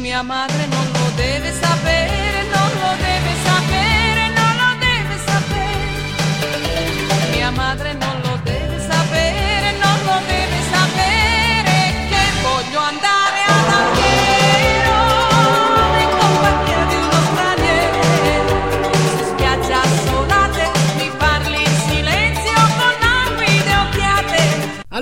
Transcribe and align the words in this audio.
Mia 0.00 0.22
madre 0.22 0.66
non 0.66 0.86
lo 0.92 1.10
deve 1.16 1.50
sapere, 1.52 1.65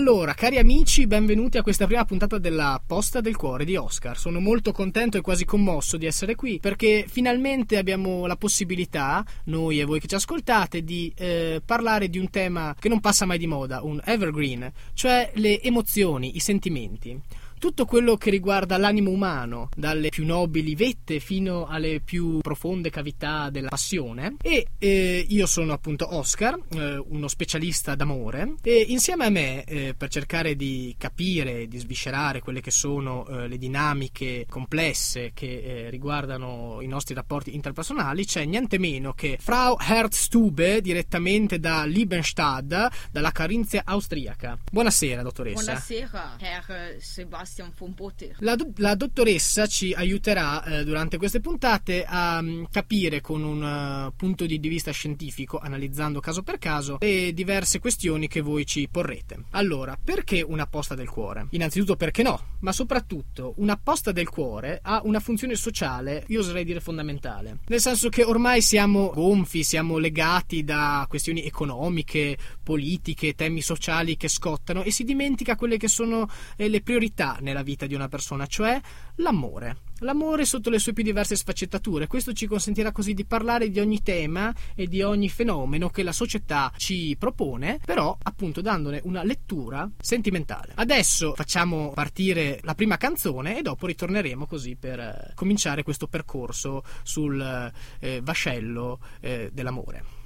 Allora, 0.06 0.34
cari 0.34 0.58
amici, 0.58 1.06
benvenuti 1.06 1.56
a 1.56 1.62
questa 1.62 1.86
prima 1.86 2.04
puntata 2.04 2.36
della 2.36 2.78
Posta 2.86 3.22
del 3.22 3.36
Cuore 3.36 3.64
di 3.64 3.74
Oscar. 3.74 4.18
Sono 4.18 4.38
molto 4.38 4.70
contento 4.70 5.16
e 5.16 5.22
quasi 5.22 5.46
commosso 5.46 5.96
di 5.96 6.04
essere 6.04 6.34
qui 6.34 6.60
perché 6.60 7.06
finalmente 7.08 7.78
abbiamo 7.78 8.26
la 8.26 8.36
possibilità, 8.36 9.24
noi 9.44 9.80
e 9.80 9.84
voi 9.86 10.00
che 10.00 10.06
ci 10.06 10.14
ascoltate, 10.14 10.84
di 10.84 11.10
eh, 11.16 11.62
parlare 11.64 12.10
di 12.10 12.18
un 12.18 12.28
tema 12.28 12.76
che 12.78 12.90
non 12.90 13.00
passa 13.00 13.24
mai 13.24 13.38
di 13.38 13.46
moda, 13.46 13.80
un 13.82 13.98
evergreen, 14.04 14.70
cioè 14.92 15.30
le 15.36 15.62
emozioni, 15.62 16.36
i 16.36 16.40
sentimenti. 16.40 17.18
Tutto 17.64 17.86
quello 17.86 18.18
che 18.18 18.28
riguarda 18.28 18.76
l'animo 18.76 19.10
umano, 19.10 19.70
dalle 19.74 20.10
più 20.10 20.26
nobili 20.26 20.74
vette 20.74 21.18
fino 21.18 21.64
alle 21.64 22.00
più 22.00 22.40
profonde 22.40 22.90
cavità 22.90 23.48
della 23.48 23.70
passione. 23.70 24.36
E 24.42 24.66
eh, 24.76 25.24
io 25.26 25.46
sono 25.46 25.72
appunto 25.72 26.14
Oscar, 26.14 26.60
eh, 26.74 26.96
uno 26.98 27.26
specialista 27.26 27.94
d'amore, 27.94 28.56
e 28.60 28.84
insieme 28.88 29.24
a 29.24 29.30
me, 29.30 29.64
eh, 29.64 29.94
per 29.96 30.10
cercare 30.10 30.56
di 30.56 30.94
capire, 30.98 31.66
di 31.66 31.78
sviscerare 31.78 32.40
quelle 32.40 32.60
che 32.60 32.70
sono 32.70 33.26
eh, 33.26 33.48
le 33.48 33.56
dinamiche 33.56 34.44
complesse 34.46 35.30
che 35.32 35.86
eh, 35.86 35.88
riguardano 35.88 36.82
i 36.82 36.86
nostri 36.86 37.14
rapporti 37.14 37.54
interpersonali, 37.54 38.26
c'è 38.26 38.44
niente 38.44 38.78
meno 38.78 39.14
che 39.14 39.38
Frau 39.40 39.78
Herzstube, 39.80 40.82
direttamente 40.82 41.58
da 41.58 41.84
Liebenstadt, 41.84 43.08
dalla 43.10 43.30
Carinzia 43.30 43.84
austriaca. 43.86 44.58
Buonasera, 44.70 45.22
dottoressa. 45.22 45.62
Buonasera, 45.62 46.36
Herr 46.38 47.00
Sebastian 47.00 47.52
von 47.76 47.94
Potter. 47.94 48.36
La, 48.40 48.56
do- 48.56 48.72
la 48.76 48.94
dottoressa 48.94 49.66
ci 49.66 49.92
aiuterà 49.92 50.64
eh, 50.64 50.84
durante 50.84 51.18
queste 51.18 51.40
puntate 51.40 52.04
a 52.06 52.40
mm, 52.42 52.64
capire 52.70 53.20
con 53.20 53.42
un 53.42 53.62
eh, 53.62 54.12
punto 54.16 54.46
di 54.46 54.58
vista 54.58 54.90
scientifico, 54.90 55.58
analizzando 55.58 56.20
caso 56.20 56.42
per 56.42 56.58
caso, 56.58 56.98
le 57.00 57.32
diverse 57.32 57.78
questioni 57.78 58.28
che 58.28 58.40
voi 58.40 58.66
ci 58.66 58.88
porrete. 58.90 59.44
Allora, 59.50 59.98
perché 60.02 60.42
una 60.42 60.66
posta 60.66 60.94
del 60.94 61.08
cuore? 61.08 61.46
Innanzitutto 61.50 61.96
perché 61.96 62.22
no, 62.22 62.56
ma 62.60 62.72
soprattutto 62.72 63.54
una 63.56 63.76
posta 63.76 64.12
del 64.12 64.28
cuore 64.28 64.80
ha 64.82 65.00
una 65.04 65.20
funzione 65.20 65.54
sociale, 65.54 66.24
io 66.28 66.40
oserei 66.40 66.64
dire 66.64 66.80
fondamentale. 66.80 67.58
Nel 67.66 67.80
senso 67.80 68.08
che 68.08 68.24
ormai 68.24 68.62
siamo 68.62 69.10
gonfi, 69.14 69.62
siamo 69.62 69.98
legati 69.98 70.64
da 70.64 71.06
questioni 71.08 71.44
economiche, 71.44 72.36
politiche, 72.62 73.34
temi 73.34 73.60
sociali 73.60 74.16
che 74.16 74.28
scottano 74.28 74.82
e 74.82 74.90
si 74.90 75.04
dimentica 75.04 75.56
quelle 75.56 75.76
che 75.76 75.88
sono 75.88 76.28
eh, 76.56 76.68
le 76.68 76.80
priorità 76.80 77.33
nella 77.40 77.62
vita 77.62 77.86
di 77.86 77.94
una 77.94 78.08
persona, 78.08 78.46
cioè 78.46 78.80
l'amore. 79.16 79.78
L'amore 79.98 80.44
sotto 80.44 80.70
le 80.70 80.78
sue 80.78 80.92
più 80.92 81.02
diverse 81.02 81.36
sfaccettature. 81.36 82.06
Questo 82.06 82.32
ci 82.32 82.46
consentirà 82.46 82.92
così 82.92 83.14
di 83.14 83.24
parlare 83.24 83.70
di 83.70 83.80
ogni 83.80 84.02
tema 84.02 84.52
e 84.74 84.86
di 84.86 85.02
ogni 85.02 85.28
fenomeno 85.28 85.88
che 85.88 86.02
la 86.02 86.12
società 86.12 86.72
ci 86.76 87.16
propone, 87.18 87.78
però 87.84 88.16
appunto 88.22 88.60
dandone 88.60 89.00
una 89.04 89.22
lettura 89.22 89.88
sentimentale. 90.00 90.72
Adesso 90.74 91.34
facciamo 91.34 91.92
partire 91.94 92.60
la 92.62 92.74
prima 92.74 92.96
canzone 92.96 93.58
e 93.58 93.62
dopo 93.62 93.86
ritorneremo 93.86 94.46
così 94.46 94.76
per 94.76 94.98
eh, 94.98 95.32
cominciare 95.34 95.82
questo 95.82 96.06
percorso 96.06 96.82
sul 97.02 97.72
eh, 98.00 98.20
vascello 98.22 98.98
eh, 99.20 99.50
dell'amore. 99.52 100.22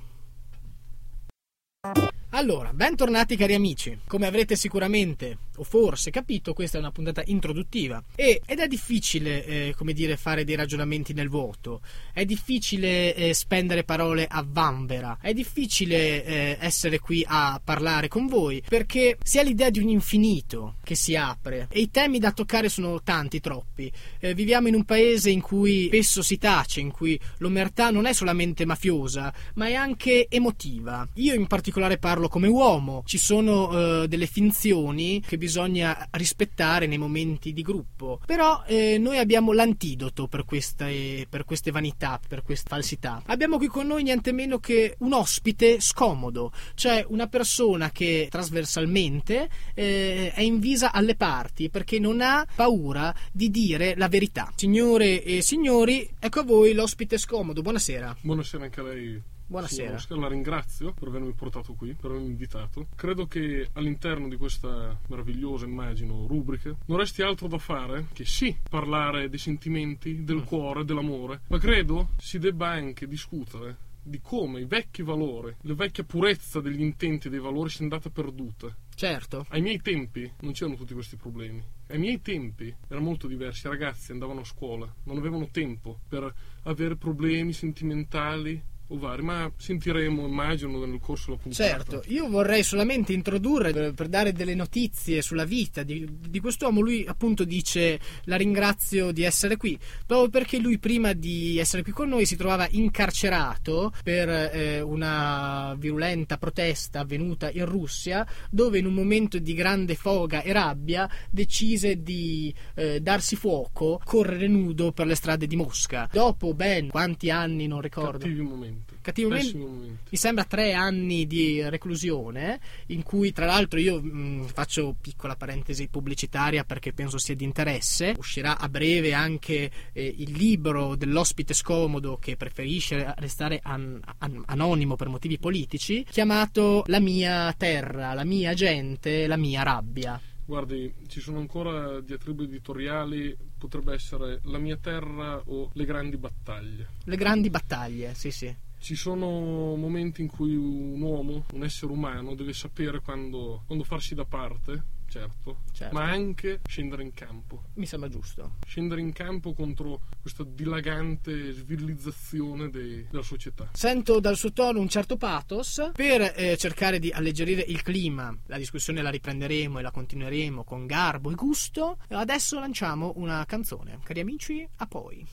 Allora, 2.33 2.75
bentornati 2.75 3.37
cari 3.37 3.55
amici. 3.55 4.01
Come 4.07 4.27
avrete 4.27 4.55
sicuramente 4.55 5.39
o 5.59 5.65
forse 5.65 6.11
capito, 6.11 6.53
questa 6.53 6.77
è 6.77 6.81
una 6.81 6.93
puntata 6.93 7.23
introduttiva 7.27 8.01
e, 8.15 8.43
ed 8.45 8.61
è 8.61 8.69
difficile, 8.69 9.45
eh, 9.45 9.75
come 9.77 9.93
dire, 9.93 10.17
fare 10.17 10.45
dei 10.45 10.55
ragionamenti 10.55 11.15
nel 11.15 11.31
vuoto. 11.31 11.81
È 12.13 12.25
difficile 12.25 13.15
eh, 13.15 13.35
spendere 13.35 13.83
parole 13.83 14.27
a 14.29 14.45
vanvera. 14.47 15.19
È 15.21 15.33
difficile 15.33 16.25
eh, 16.25 16.57
essere 16.61 16.99
qui 16.99 17.25
a 17.27 17.61
parlare 17.65 18.09
con 18.09 18.27
voi 18.27 18.63
perché 18.69 19.17
si 19.23 19.39
ha 19.39 19.43
l'idea 19.43 19.71
di 19.71 19.81
un 19.81 19.89
infinito 19.89 20.77
che 20.85 20.95
si 20.95 21.17
apre 21.17 21.67
e 21.71 21.81
i 21.81 21.91
temi 21.91 22.19
da 22.19 22.33
toccare 22.33 22.69
sono 22.69 23.03
tanti, 23.03 23.41
troppi. 23.41 23.91
Eh, 24.21 24.35
viviamo 24.35 24.69
in 24.69 24.75
un 24.75 24.85
paese 24.85 25.31
in 25.31 25.41
cui 25.41 25.87
spesso 25.87 26.23
si 26.23 26.37
tace, 26.37 26.81
in 26.81 26.91
cui 26.91 27.19
l'omertà 27.39 27.91
non 27.91 28.05
è 28.05 28.13
solamente 28.13 28.67
mafiosa, 28.67 29.33
ma 29.55 29.67
è 29.67 29.75
anche 29.75 30.27
emotiva. 30.29 31.09
Io 31.15 31.35
in 31.35 31.47
particolare 31.47 31.97
parlo 31.97 32.18
come 32.27 32.49
uomo. 32.49 33.05
Ci 33.07 33.19
sono 33.19 34.03
eh, 34.03 34.09
delle 34.09 34.27
finzioni 34.27 35.23
che 35.25 35.39
bisogna 35.39 36.09
rispettare 36.11 36.89
nei 36.89 36.99
momenti 36.99 37.53
di 37.53 37.63
gruppo. 37.63 38.21
Però 38.27 38.65
eh, 38.67 38.99
noi 38.99 39.19
abbiamo 39.19 39.53
l'antidoto 39.53 40.27
per 40.27 40.45
queste, 40.45 41.27
per 41.29 41.45
queste 41.45 41.71
vanità, 41.71 42.19
per 42.27 42.43
queste 42.43 42.69
falsità. 42.69 43.23
Abbiamo 43.27 43.59
qui 43.59 43.69
con 43.69 43.87
noi 43.87 44.03
niente 44.03 44.33
meno 44.33 44.59
che 44.59 44.97
un 44.99 45.13
ospite 45.13 45.81
scomodo, 45.81 46.51
cioè 46.75 47.05
una 47.09 47.29
persona 47.29 47.91
che 47.91 48.27
trasversalmente 48.29 49.49
eh, 49.75 50.33
è 50.35 50.41
invisa 50.41 50.91
alle 50.93 51.15
parti 51.15 51.69
perché 51.71 52.01
non 52.01 52.21
ha 52.21 52.45
paura 52.55 53.15
di 53.31 53.51
dire 53.51 53.95
la 53.97 54.09
verità. 54.09 54.53
Signore 54.57 55.23
e 55.23 55.43
signori, 55.43 56.09
ecco 56.19 56.41
a 56.41 56.45
voi 56.45 56.73
l'ospite 56.73 57.19
scomodo. 57.19 57.63
Buonasera. 57.63 58.17
Buonasera 58.23 58.65
anche 58.65 58.81
a 58.81 58.83
lei. 58.83 59.37
Buonasera. 59.51 59.95
Oscar, 59.95 60.19
la 60.19 60.29
ringrazio 60.29 60.93
per 60.93 61.09
avermi 61.09 61.33
portato 61.33 61.73
qui, 61.73 61.95
per 61.95 62.11
avermi 62.11 62.29
invitato. 62.29 62.89
Credo 62.95 63.27
che 63.27 63.71
all'interno 63.73 64.29
di 64.29 64.37
questa 64.37 64.95
meravigliosa, 65.09 65.65
immagino, 65.65 66.27
rubrica 66.27 66.77
non 66.85 66.99
resti 66.99 67.23
altro 67.23 67.49
da 67.49 67.57
fare 67.57 68.09
che 68.13 68.27
sì, 68.27 68.55
parlare 68.69 69.31
dei 69.31 69.39
sentimenti, 69.39 70.23
del 70.23 70.45
cuore, 70.45 70.85
dell'amore, 70.85 71.41
ma 71.49 71.57
credo 71.57 72.11
si 72.19 72.39
debba 72.39 72.69
anche 72.69 73.09
discutere 73.09 73.87
di 74.03 74.21
come 74.21 74.61
i 74.61 74.67
vecchi 74.67 75.03
valori, 75.03 75.57
la 75.63 75.75
vecchia 75.75 76.05
purezza 76.05 76.61
degli 76.61 76.83
intenti 76.83 77.29
e 77.29 77.31
dei 77.31 77.41
valori 77.41 77.71
sia 77.71 77.85
andata 77.85 78.11
perduta. 78.11 78.75
Certo. 78.95 79.47
Ai 79.49 79.63
miei 79.63 79.81
tempi 79.81 80.31
non 80.41 80.53
c'erano 80.53 80.77
tutti 80.77 80.93
questi 80.93 81.17
problemi. 81.17 81.65
Ai 81.87 81.99
miei 81.99 82.21
tempi 82.21 82.75
era 82.87 83.01
molto 83.01 83.27
diversi. 83.27 83.67
I 83.67 83.71
ragazzi 83.71 84.13
andavano 84.13 84.41
a 84.41 84.45
scuola, 84.45 84.93
non 85.05 85.17
avevano 85.17 85.49
tempo 85.51 86.01
per 86.07 86.35
avere 86.65 86.97
problemi 86.97 87.55
sentimentali 87.55 88.77
vari, 88.97 89.23
ma 89.23 89.51
sentiremo, 89.55 90.27
immagino, 90.27 90.85
nel 90.85 90.99
corso 91.01 91.27
della 91.31 91.43
puntata. 91.43 91.69
Certo, 91.69 92.03
io 92.07 92.29
vorrei 92.29 92.63
solamente 92.63 93.13
introdurre 93.13 93.73
per, 93.73 93.93
per 93.93 94.09
dare 94.09 94.33
delle 94.33 94.55
notizie 94.55 95.21
sulla 95.21 95.45
vita 95.45 95.83
di, 95.83 96.07
di, 96.09 96.41
quest'uomo. 96.41 96.81
Lui 96.81 97.05
appunto 97.07 97.45
dice 97.45 98.01
la 98.25 98.37
ringrazio 98.37 99.13
di 99.13 99.23
essere 99.23 99.57
qui, 99.57 99.79
proprio 100.07 100.31
perché 100.31 100.59
lui 100.59 100.79
prima 100.79 101.13
di 101.13 101.59
essere 101.59 101.83
qui 101.83 101.93
con 101.93 102.09
noi 102.09 102.25
si 102.25 102.37
trovava 102.37 102.67
incarcerato 102.71 103.93
per 104.03 104.29
eh, 104.29 104.81
una 104.81 105.75
virulenta 105.79 106.39
protesta 106.39 107.01
avvenuta 107.01 107.51
in 107.51 107.67
Russia, 107.67 108.27
dove 108.51 108.79
in 108.79 108.87
un 108.87 108.95
momento 108.95 109.39
di 109.39 109.55
grande 109.55 109.95
foga 109.95 110.43
e 110.43 110.53
rabbia 110.53 111.09
decise 111.31 112.03
di 112.03 112.55
eh, 112.75 113.01
darsi 113.01 113.37
fuoco, 113.37 114.01
correre 114.03 114.47
nudo 114.49 114.93
per 114.93 115.07
le 115.07 115.15
strade 115.15 115.47
di 115.47 115.57
Mosca. 115.57 116.09
Dopo 116.11 116.55
ben 116.55 116.89
quanti 116.89 117.31
anni 117.31 117.67
non 117.67 117.81
ricordo. 117.81 118.19
Cattivi 118.19 118.41
momenti. 118.41 118.78
Momenti. 119.23 119.45
Pessimi 119.45 119.65
momenti. 119.65 120.03
Mi 120.11 120.19
sembra 120.19 120.45
tre 120.45 120.73
anni 120.73 121.27
di 121.27 121.67
reclusione, 121.69 122.61
in 122.87 123.03
cui 123.03 123.33
tra 123.33 123.47
l'altro 123.47 123.79
io 123.79 124.01
mh, 124.01 124.47
faccio 124.47 124.95
piccola 125.01 125.37
parentesi 125.37 125.89
pubblicitaria 125.89 126.65
perché 126.65 126.93
penso 126.93 127.19
sia 127.19 127.35
di 127.35 127.45
interesse. 127.45 128.15
Uscirà 128.19 128.59
a 128.59 128.69
breve 128.69 129.13
anche 129.13 129.71
eh, 129.93 130.15
il 130.19 130.33
libro 130.33 130.95
dell'ospite 130.97 131.55
scomodo 131.55 132.19
che 132.19 132.37
preferisce 132.37 133.15
restare 133.17 133.61
an- 133.63 134.01
an- 134.19 134.43
anonimo 134.47 134.97
per 134.97 135.09
motivi 135.09 135.39
politici, 135.39 136.05
chiamato 136.09 136.85
La 136.87 137.01
mia 137.01 137.53
terra, 137.57 138.15
la 138.15 138.25
mia 138.25 138.55
gente, 138.55 139.27
la 139.27 139.37
mia 139.37 139.63
rabbia. 139.63 140.21
Guardi, 140.45 140.95
ci 141.09 141.21
sono 141.21 141.41
ancora 141.41 142.01
diatribe 142.01 142.45
editoriali, 142.45 143.37
potrebbe 143.59 143.93
essere 143.93 144.41
La 144.45 144.57
mia 144.57 144.79
terra 144.79 145.43
o 145.45 145.71
Le 145.75 145.85
grandi 145.85 146.17
battaglie. 146.17 146.89
Le 147.05 147.17
grandi 147.17 147.51
battaglie, 147.51 148.15
sì, 148.15 148.31
sì. 148.31 148.55
Ci 148.79 148.95
sono 148.95 149.75
momenti 149.77 150.23
in 150.23 150.29
cui 150.29 150.55
un 150.55 151.01
uomo, 151.01 151.45
un 151.53 151.65
essere 151.65 151.93
umano, 151.93 152.35
deve 152.35 152.53
sapere 152.53 153.01
quando, 153.01 153.63
quando 153.67 153.85
farsi 153.85 154.15
da 154.15 154.25
parte 154.25 154.97
certo, 155.09 155.61
Certo. 155.73 155.95
ma 155.95 156.05
anche 156.05 156.61
scendere 156.69 157.03
in 157.03 157.13
campo. 157.15 157.63
Mi 157.75 157.87
sembra 157.87 158.09
giusto. 158.11 158.57
Scendere 158.67 159.01
in 159.01 159.13
campo 159.13 159.55
contro 159.55 160.01
questa 160.21 160.45
dilagante 160.45 161.51
svirilizzazione 161.53 162.69
dei- 162.71 163.07
della 163.11 163.23
società. 163.23 163.69
Sento 163.73 164.21
dal 164.21 164.37
suo 164.37 164.53
tono 164.53 164.81
un 164.81 164.89
certo 164.89 165.17
pathos. 165.17 165.91
Per 165.95 166.35
eh, 166.37 166.57
cercare 166.59 166.99
di 166.99 167.11
alleggerire 167.11 167.63
il 167.63 167.83
clima, 167.83 168.37
la 168.47 168.59
discussione 168.59 169.01
la 169.03 169.11
riprenderemo 169.11 169.79
e 169.79 169.83
la 169.83 169.91
continueremo 169.91 170.63
con 170.65 170.87
garbo 170.87 171.31
e 171.31 171.35
gusto. 171.35 171.99
Adesso 172.09 172.59
lanciamo 172.61 173.13
una 173.17 173.45
canzone. 173.47 173.99
Cari 174.05 174.21
amici, 174.21 174.69
a 174.77 174.87
poi. 174.87 175.27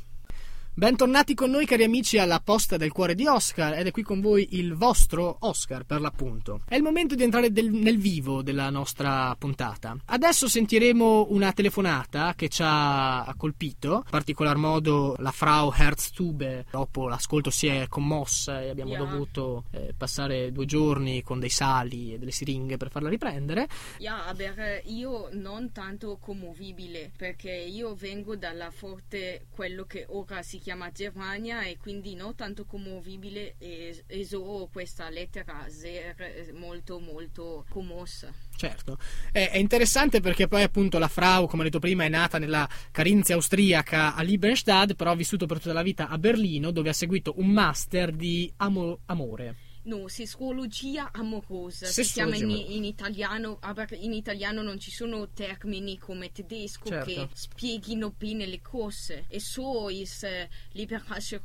Bentornati 0.77 1.35
con 1.35 1.51
noi 1.51 1.65
cari 1.65 1.85
amici 1.85 2.17
alla 2.17 2.41
posta 2.41 2.75
del 2.75 2.91
cuore 2.91 3.15
di 3.15 3.25
Oscar 3.25 3.75
ed 3.77 3.87
è 3.87 3.91
qui 3.91 4.03
con 4.03 4.19
voi 4.19 4.57
il 4.57 4.73
vostro 4.73 5.37
Oscar 5.39 5.85
per 5.85 6.01
l'appunto. 6.01 6.63
È 6.67 6.75
il 6.75 6.83
momento 6.83 7.15
di 7.15 7.23
entrare 7.23 7.49
del- 7.49 7.71
nel 7.71 7.97
vivo 7.97 8.41
della 8.41 8.69
nostra 8.69 9.33
puntata. 9.39 9.95
Adesso 10.03 10.49
sentiremo 10.49 11.27
una 11.29 11.53
telefonata 11.53 12.33
che 12.35 12.49
ci 12.49 12.61
ha 12.61 13.33
colpito, 13.37 14.01
in 14.03 14.09
particolar 14.09 14.57
modo 14.57 15.15
la 15.19 15.31
Frau 15.31 15.71
Herzstube 15.73 16.65
dopo 16.69 17.07
l'ascolto 17.07 17.49
si 17.51 17.67
è 17.67 17.87
commossa 17.87 18.61
e 18.61 18.67
abbiamo 18.67 18.91
Yeah. 18.91 18.99
dovuto 18.99 19.63
eh, 19.71 19.93
passare 19.95 20.51
due 20.51 20.65
giorni 20.65 21.23
con 21.23 21.39
dei 21.39 21.49
sali 21.49 22.13
e 22.13 22.19
delle 22.19 22.31
siringhe 22.31 22.75
per 22.75 22.91
farla 22.91 23.07
riprendere. 23.07 23.69
Ja, 23.99 24.29
eh, 24.35 24.81
io 24.87 25.29
non 25.31 25.71
tanto 25.71 26.17
commovibile 26.17 27.13
perché 27.15 27.53
io 27.53 27.95
vengo 27.95 28.35
dalla 28.35 28.71
forte 28.71 29.45
quello 29.51 29.85
che 29.85 30.05
ora 30.09 30.41
si 30.41 30.63
chiama 30.65 30.89
Germania 30.89 31.61
e 31.61 31.77
quindi 31.77 32.15
non 32.15 32.33
tanto 32.33 32.65
commovibile 32.65 33.53
e, 33.59 34.03
e 34.07 34.25
so 34.25 34.67
questa 34.71 35.09
lettera 35.09 35.67
eh, 35.67 36.51
molto 36.53 36.97
molto 36.97 37.65
commossa. 37.69 38.33
Certo, 38.55 38.97
è, 39.31 39.51
è 39.51 39.57
interessante 39.57 40.21
perché 40.21 40.47
poi 40.47 40.63
appunto 40.63 40.97
la 40.97 41.07
Frau, 41.07 41.45
come 41.45 41.61
ho 41.61 41.65
detto 41.65 41.77
prima, 41.77 42.03
è 42.03 42.09
nata 42.09 42.39
nella 42.39 42.67
Carinzia 42.89 43.35
austriaca 43.35 44.15
a 44.15 44.23
Liebenstadt, 44.23 44.95
però 44.95 45.11
ha 45.11 45.15
vissuto 45.15 45.45
per 45.45 45.59
tutta 45.59 45.73
la 45.73 45.83
vita 45.83 46.07
a 46.07 46.17
Berlino 46.17 46.71
dove 46.71 46.89
ha 46.89 46.93
seguito 46.93 47.35
un 47.37 47.51
master 47.51 48.11
di 48.11 48.51
amo- 48.57 49.01
amore. 49.05 49.74
No, 49.85 50.07
sessuologia 50.07 51.09
amorosa 51.11 51.85
si 51.85 52.03
Sessuologia 52.03 52.37
chiama 52.45 52.53
in, 52.53 52.71
in 52.71 52.83
italiano, 52.83 53.57
ah, 53.61 53.73
perché 53.73 53.95
in 53.95 54.13
italiano 54.13 54.61
non 54.61 54.79
ci 54.79 54.91
sono 54.91 55.29
termini 55.29 55.97
come 55.97 56.31
tedesco 56.31 56.89
Certo. 56.89 57.05
che 57.05 57.29
spieghino 57.33 58.13
bene 58.17 58.45
le 58.47 58.61
cose. 58.61 59.25
E 59.27 59.39
so 59.39 59.89
is 59.89 60.23
eh, 60.23 60.49
liberasche 60.71 61.41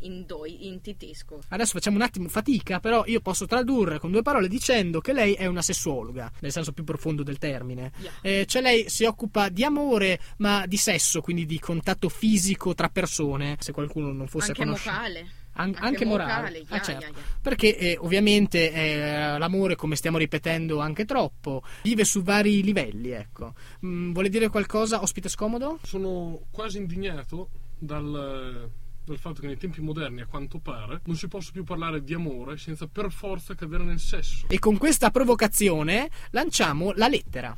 in, 0.00 0.24
doi, 0.26 0.66
in 0.66 0.80
tedesco. 0.80 1.42
Adesso 1.48 1.72
facciamo 1.72 1.96
un 1.96 2.02
attimo 2.02 2.28
fatica, 2.28 2.80
però 2.80 3.04
io 3.06 3.20
posso 3.20 3.46
tradurre 3.46 3.98
con 3.98 4.10
due 4.10 4.22
parole 4.22 4.48
dicendo 4.48 5.00
che 5.00 5.12
lei 5.12 5.34
è 5.34 5.46
una 5.46 5.62
sessuologa, 5.62 6.30
nel 6.40 6.52
senso 6.52 6.72
più 6.72 6.84
profondo 6.84 7.22
del 7.22 7.38
termine. 7.38 7.92
Yeah. 7.98 8.12
Eh, 8.20 8.46
cioè 8.46 8.60
lei 8.62 8.90
si 8.90 9.04
occupa 9.04 9.48
di 9.48 9.64
amore, 9.64 10.20
ma 10.38 10.66
di 10.66 10.76
sesso, 10.76 11.20
quindi 11.20 11.46
di 11.46 11.58
contatto 11.58 12.08
fisico 12.08 12.74
tra 12.74 12.88
persone, 12.88 13.56
se 13.60 13.72
qualcuno 13.72 14.12
non 14.12 14.26
fosse 14.26 14.48
Anche 14.48 14.62
a 14.62 14.64
conoscenza. 14.64 14.92
morale. 14.92 15.30
An- 15.58 15.72
anche, 15.74 15.78
Anche 15.86 16.04
morale, 16.04 16.32
morale, 16.32 16.64
Ah, 16.68 16.80
certo. 16.80 17.00
yeah, 17.04 17.10
yeah. 17.14 17.22
perché 17.40 17.76
eh, 17.76 17.96
ovviamente 18.00 18.72
eh, 18.72 19.38
l'amore, 19.38 19.74
come 19.76 19.96
stiamo 19.96 20.18
ripetendo 20.18 20.80
anche 20.80 21.04
troppo, 21.04 21.62
vive 21.82 22.04
su 22.04 22.22
vari 22.22 22.62
livelli. 22.62 23.10
Ecco. 23.10 23.54
Mm, 23.84 24.12
vuole 24.12 24.28
dire 24.28 24.48
qualcosa, 24.48 25.00
ospite 25.02 25.28
scomodo? 25.28 25.78
Sono 25.82 26.40
quasi 26.50 26.78
indignato 26.78 27.48
dal, 27.78 28.70
dal 29.04 29.18
fatto 29.18 29.40
che 29.40 29.46
nei 29.46 29.56
tempi 29.56 29.80
moderni, 29.80 30.20
a 30.20 30.26
quanto 30.26 30.58
pare, 30.58 31.00
non 31.04 31.16
si 31.16 31.28
possa 31.28 31.50
più 31.52 31.64
parlare 31.64 32.02
di 32.02 32.14
amore 32.14 32.56
senza 32.58 32.86
per 32.86 33.10
forza 33.10 33.54
cadere 33.54 33.84
nel 33.84 33.98
sesso. 34.00 34.46
E 34.48 34.58
con 34.58 34.76
questa 34.78 35.10
provocazione 35.10 36.08
lanciamo 36.30 36.92
la 36.92 37.08
lettera. 37.08 37.56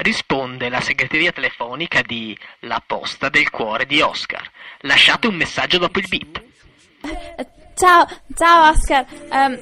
Risponde 0.00 0.68
la 0.68 0.80
segreteria 0.80 1.32
telefonica 1.32 2.02
di 2.02 2.36
La 2.60 2.80
posta 2.86 3.28
del 3.28 3.50
cuore 3.50 3.84
di 3.84 4.00
Oscar. 4.00 4.48
Lasciate 4.82 5.26
un 5.26 5.34
messaggio 5.34 5.78
dopo 5.78 5.98
il 5.98 6.06
beep. 6.08 6.44
Ciao, 7.74 8.04
ciao 8.34 8.70
Oscar, 8.70 9.06
Ehm, 9.30 9.56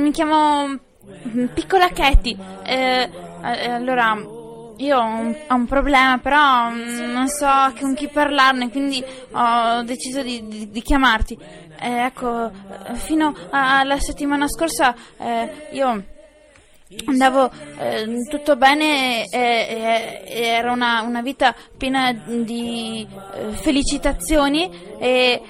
mi 0.00 0.10
chiamo 0.10 0.66
mm, 0.68 1.44
Piccola 1.52 1.90
Katy. 1.90 2.34
Eh, 2.62 3.10
eh, 3.42 3.68
allora, 3.70 4.16
io 4.76 4.96
ho 4.98 5.04
un, 5.04 5.36
ho 5.46 5.54
un 5.54 5.66
problema, 5.66 6.18
però 6.18 6.70
mm, 6.70 7.12
non 7.12 7.28
so 7.28 7.46
con 7.78 7.94
chi 7.94 8.08
parlarne, 8.08 8.70
quindi 8.70 9.04
ho 9.32 9.82
deciso 9.82 10.22
di, 10.22 10.46
di- 10.48 10.70
di 10.70 10.80
chiamarti. 10.82 11.38
Eh, 11.80 12.04
ecco, 12.06 12.46
eh, 12.50 12.94
fino 12.94 13.34
alla 13.50 13.98
settimana 14.00 14.48
scorsa 14.48 14.94
eh, 15.18 15.48
io 15.70 16.04
andavo 17.04 17.50
eh, 17.76 18.26
tutto 18.28 18.56
bene 18.56 19.24
e, 19.28 19.38
e- 19.38 20.22
e 20.24 20.40
era 20.42 20.72
una, 20.72 21.02
una 21.02 21.20
vita 21.22 21.54
piena 21.76 22.12
di 22.12 23.06
eh, 23.34 23.50
felicitazioni 23.52 24.70
e, 24.98 25.42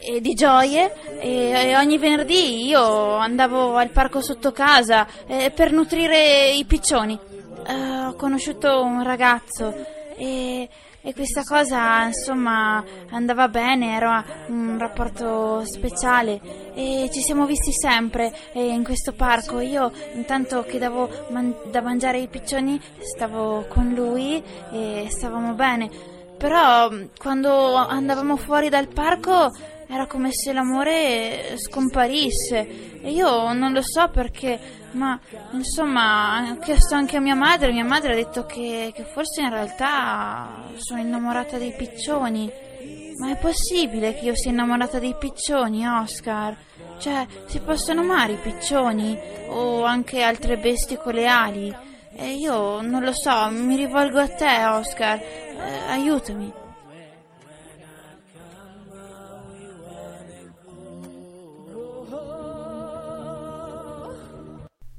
e- 0.00 0.20
di 0.20 0.34
gioie 0.34 0.92
e, 1.18 1.76
ogni 1.76 1.98
venerdì 1.98 2.66
io 2.66 3.16
andavo 3.16 3.76
al 3.76 3.90
parco 3.90 4.20
sotto 4.20 4.52
casa 4.52 5.06
per 5.54 5.72
nutrire 5.72 6.50
i 6.50 6.64
piccioni. 6.64 7.18
Eh, 7.66 8.06
ho 8.06 8.14
conosciuto 8.14 8.82
un 8.82 9.02
ragazzo 9.02 9.74
e, 10.16 10.68
e 11.02 11.14
questa 11.14 11.42
cosa 11.44 12.04
insomma 12.04 12.82
andava 13.10 13.48
bene, 13.48 13.94
era 13.94 14.24
un 14.48 14.76
rapporto 14.78 15.64
speciale 15.64 16.40
e 16.74 17.08
ci 17.12 17.20
siamo 17.20 17.46
visti 17.46 17.72
sempre 17.72 18.32
eh, 18.52 18.66
in 18.66 18.82
questo 18.82 19.12
parco. 19.12 19.60
Io 19.60 19.92
intanto 20.14 20.62
che 20.62 20.78
davo 20.78 21.08
man- 21.28 21.54
da 21.70 21.80
mangiare 21.82 22.18
ai 22.18 22.28
piccioni 22.28 22.80
stavo 23.00 23.66
con 23.68 23.92
lui 23.94 24.42
e 24.72 25.06
stavamo 25.10 25.52
bene. 25.52 25.90
Però 26.38 26.90
mh, 26.90 27.10
quando 27.18 27.74
andavamo 27.74 28.36
fuori 28.36 28.70
dal 28.70 28.88
parco 28.88 29.52
era 29.90 30.06
come 30.06 30.30
se 30.32 30.52
l'amore 30.52 31.56
scomparisse 31.56 33.00
e 33.02 33.10
io 33.10 33.52
non 33.52 33.72
lo 33.72 33.82
so 33.82 34.08
perché, 34.08 34.58
ma 34.92 35.18
insomma 35.50 36.52
ho 36.52 36.58
chiesto 36.58 36.94
anche 36.94 37.16
a 37.16 37.20
mia 37.20 37.34
madre, 37.34 37.72
mia 37.72 37.84
madre 37.84 38.12
ha 38.12 38.14
detto 38.14 38.46
che, 38.46 38.92
che 38.94 39.02
forse 39.02 39.42
in 39.42 39.50
realtà 39.50 40.64
sono 40.76 41.00
innamorata 41.00 41.58
dei 41.58 41.72
piccioni. 41.72 42.68
Ma 43.18 43.32
è 43.32 43.36
possibile 43.36 44.14
che 44.14 44.26
io 44.26 44.36
sia 44.36 44.50
innamorata 44.50 44.98
dei 44.98 45.14
piccioni, 45.18 45.86
Oscar? 45.86 46.56
Cioè, 46.98 47.26
si 47.46 47.58
possono 47.58 48.00
amare 48.00 48.32
i 48.32 48.38
piccioni 48.40 49.18
o 49.48 49.84
anche 49.84 50.22
altre 50.22 50.56
bestie 50.56 50.96
con 50.96 51.14
le 51.14 51.26
ali? 51.26 51.76
E 52.14 52.34
io 52.34 52.80
non 52.80 53.02
lo 53.02 53.12
so, 53.12 53.48
mi 53.50 53.76
rivolgo 53.76 54.20
a 54.20 54.28
te, 54.28 54.64
Oscar. 54.64 55.18
Eh, 55.18 55.90
aiutami. 55.90 56.59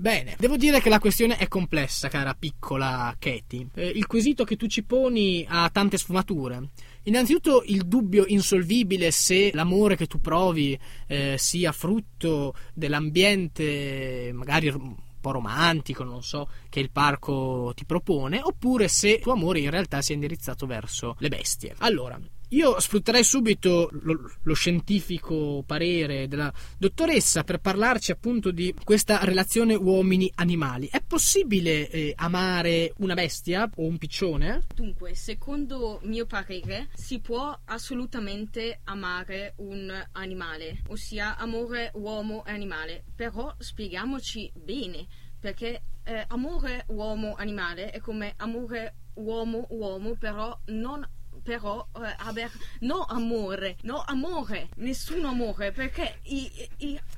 Bene, 0.02 0.36
devo 0.40 0.58
dire 0.58 0.82
che 0.82 0.90
la 0.90 0.98
questione 0.98 1.38
è 1.38 1.48
complessa, 1.48 2.08
cara 2.08 2.34
piccola 2.34 3.16
Katy. 3.20 3.68
Eh, 3.76 3.88
il 3.88 4.08
quesito 4.08 4.44
che 4.44 4.56
tu 4.56 4.66
ci 4.66 4.82
poni 4.82 5.46
ha 5.48 5.70
tante 5.70 6.00
sfumature. 6.00 6.70
Innanzitutto 7.04 7.62
il 7.68 7.84
dubbio 7.86 8.26
insolvibile 8.26 9.12
se 9.12 9.52
l'amore 9.54 9.96
che 9.96 10.08
tu 10.08 10.20
provi 10.20 10.76
eh, 11.06 11.36
sia 11.38 11.72
frutto 11.72 12.56
dell'ambiente 12.74 14.32
magari 14.34 14.70
un 14.70 14.96
po' 15.22 15.30
romantico, 15.30 16.04
non 16.04 16.24
so, 16.24 16.50
che 16.70 16.80
il 16.80 16.90
parco 16.90 17.72
ti 17.76 17.86
propone, 17.86 18.42
oppure 18.42 18.88
se 18.88 19.10
il 19.10 19.20
tuo 19.20 19.34
amore 19.34 19.60
in 19.60 19.70
realtà 19.70 20.02
sia 20.02 20.16
indirizzato 20.16 20.66
verso 20.66 21.16
le 21.20 21.30
bestie. 21.30 21.76
Allora, 21.78 22.20
io 22.52 22.80
sfrutterei 22.80 23.24
subito 23.24 23.90
lo, 24.02 24.30
lo 24.42 24.54
scientifico 24.54 25.64
parere 25.66 26.28
della 26.28 26.52
dottoressa 26.78 27.44
per 27.44 27.60
parlarci 27.60 28.12
appunto 28.12 28.52
di 28.52 28.74
questa 28.84 29.24
relazione 29.24 29.76
uomini-animali. 29.76 30.88
È 30.92 31.02
possibile 31.02 31.90
eh, 31.90 32.14
amare 32.18 32.94
una 32.98 33.14
bestia 33.14 33.70
o 33.76 33.86
un 33.86 33.98
piccione? 33.98 34.66
Dunque, 34.76 35.16
secondo 35.16 36.00
mio 36.04 36.26
parere, 36.26 36.90
si 36.94 37.20
può 37.20 37.58
assolutamente 37.66 38.82
amare 38.84 39.54
un 39.58 39.90
animale, 40.14 40.82
ossia 40.88 41.38
amore 41.38 41.92
uomo 41.94 42.44
e 42.46 42.52
animale, 42.52 43.06
però 43.16 43.54
spieghiamoci 43.58 44.52
bene, 44.56 45.08
perché 45.40 45.84
eh, 46.04 46.26
amore 46.28 46.84
uomo-animale 46.88 47.92
è 47.92 48.00
come 48.00 48.34
amore 48.38 48.96
uomo-uomo, 49.14 50.16
però 50.18 50.58
non 50.68 51.08
però 51.44 51.88
eh, 51.96 52.16
aver 52.20 52.52
no 52.82 53.06
amore 53.08 53.78
no 53.84 54.04
amore 54.06 54.70
nessun 54.78 55.26
amore 55.26 55.72
perché 55.72 56.20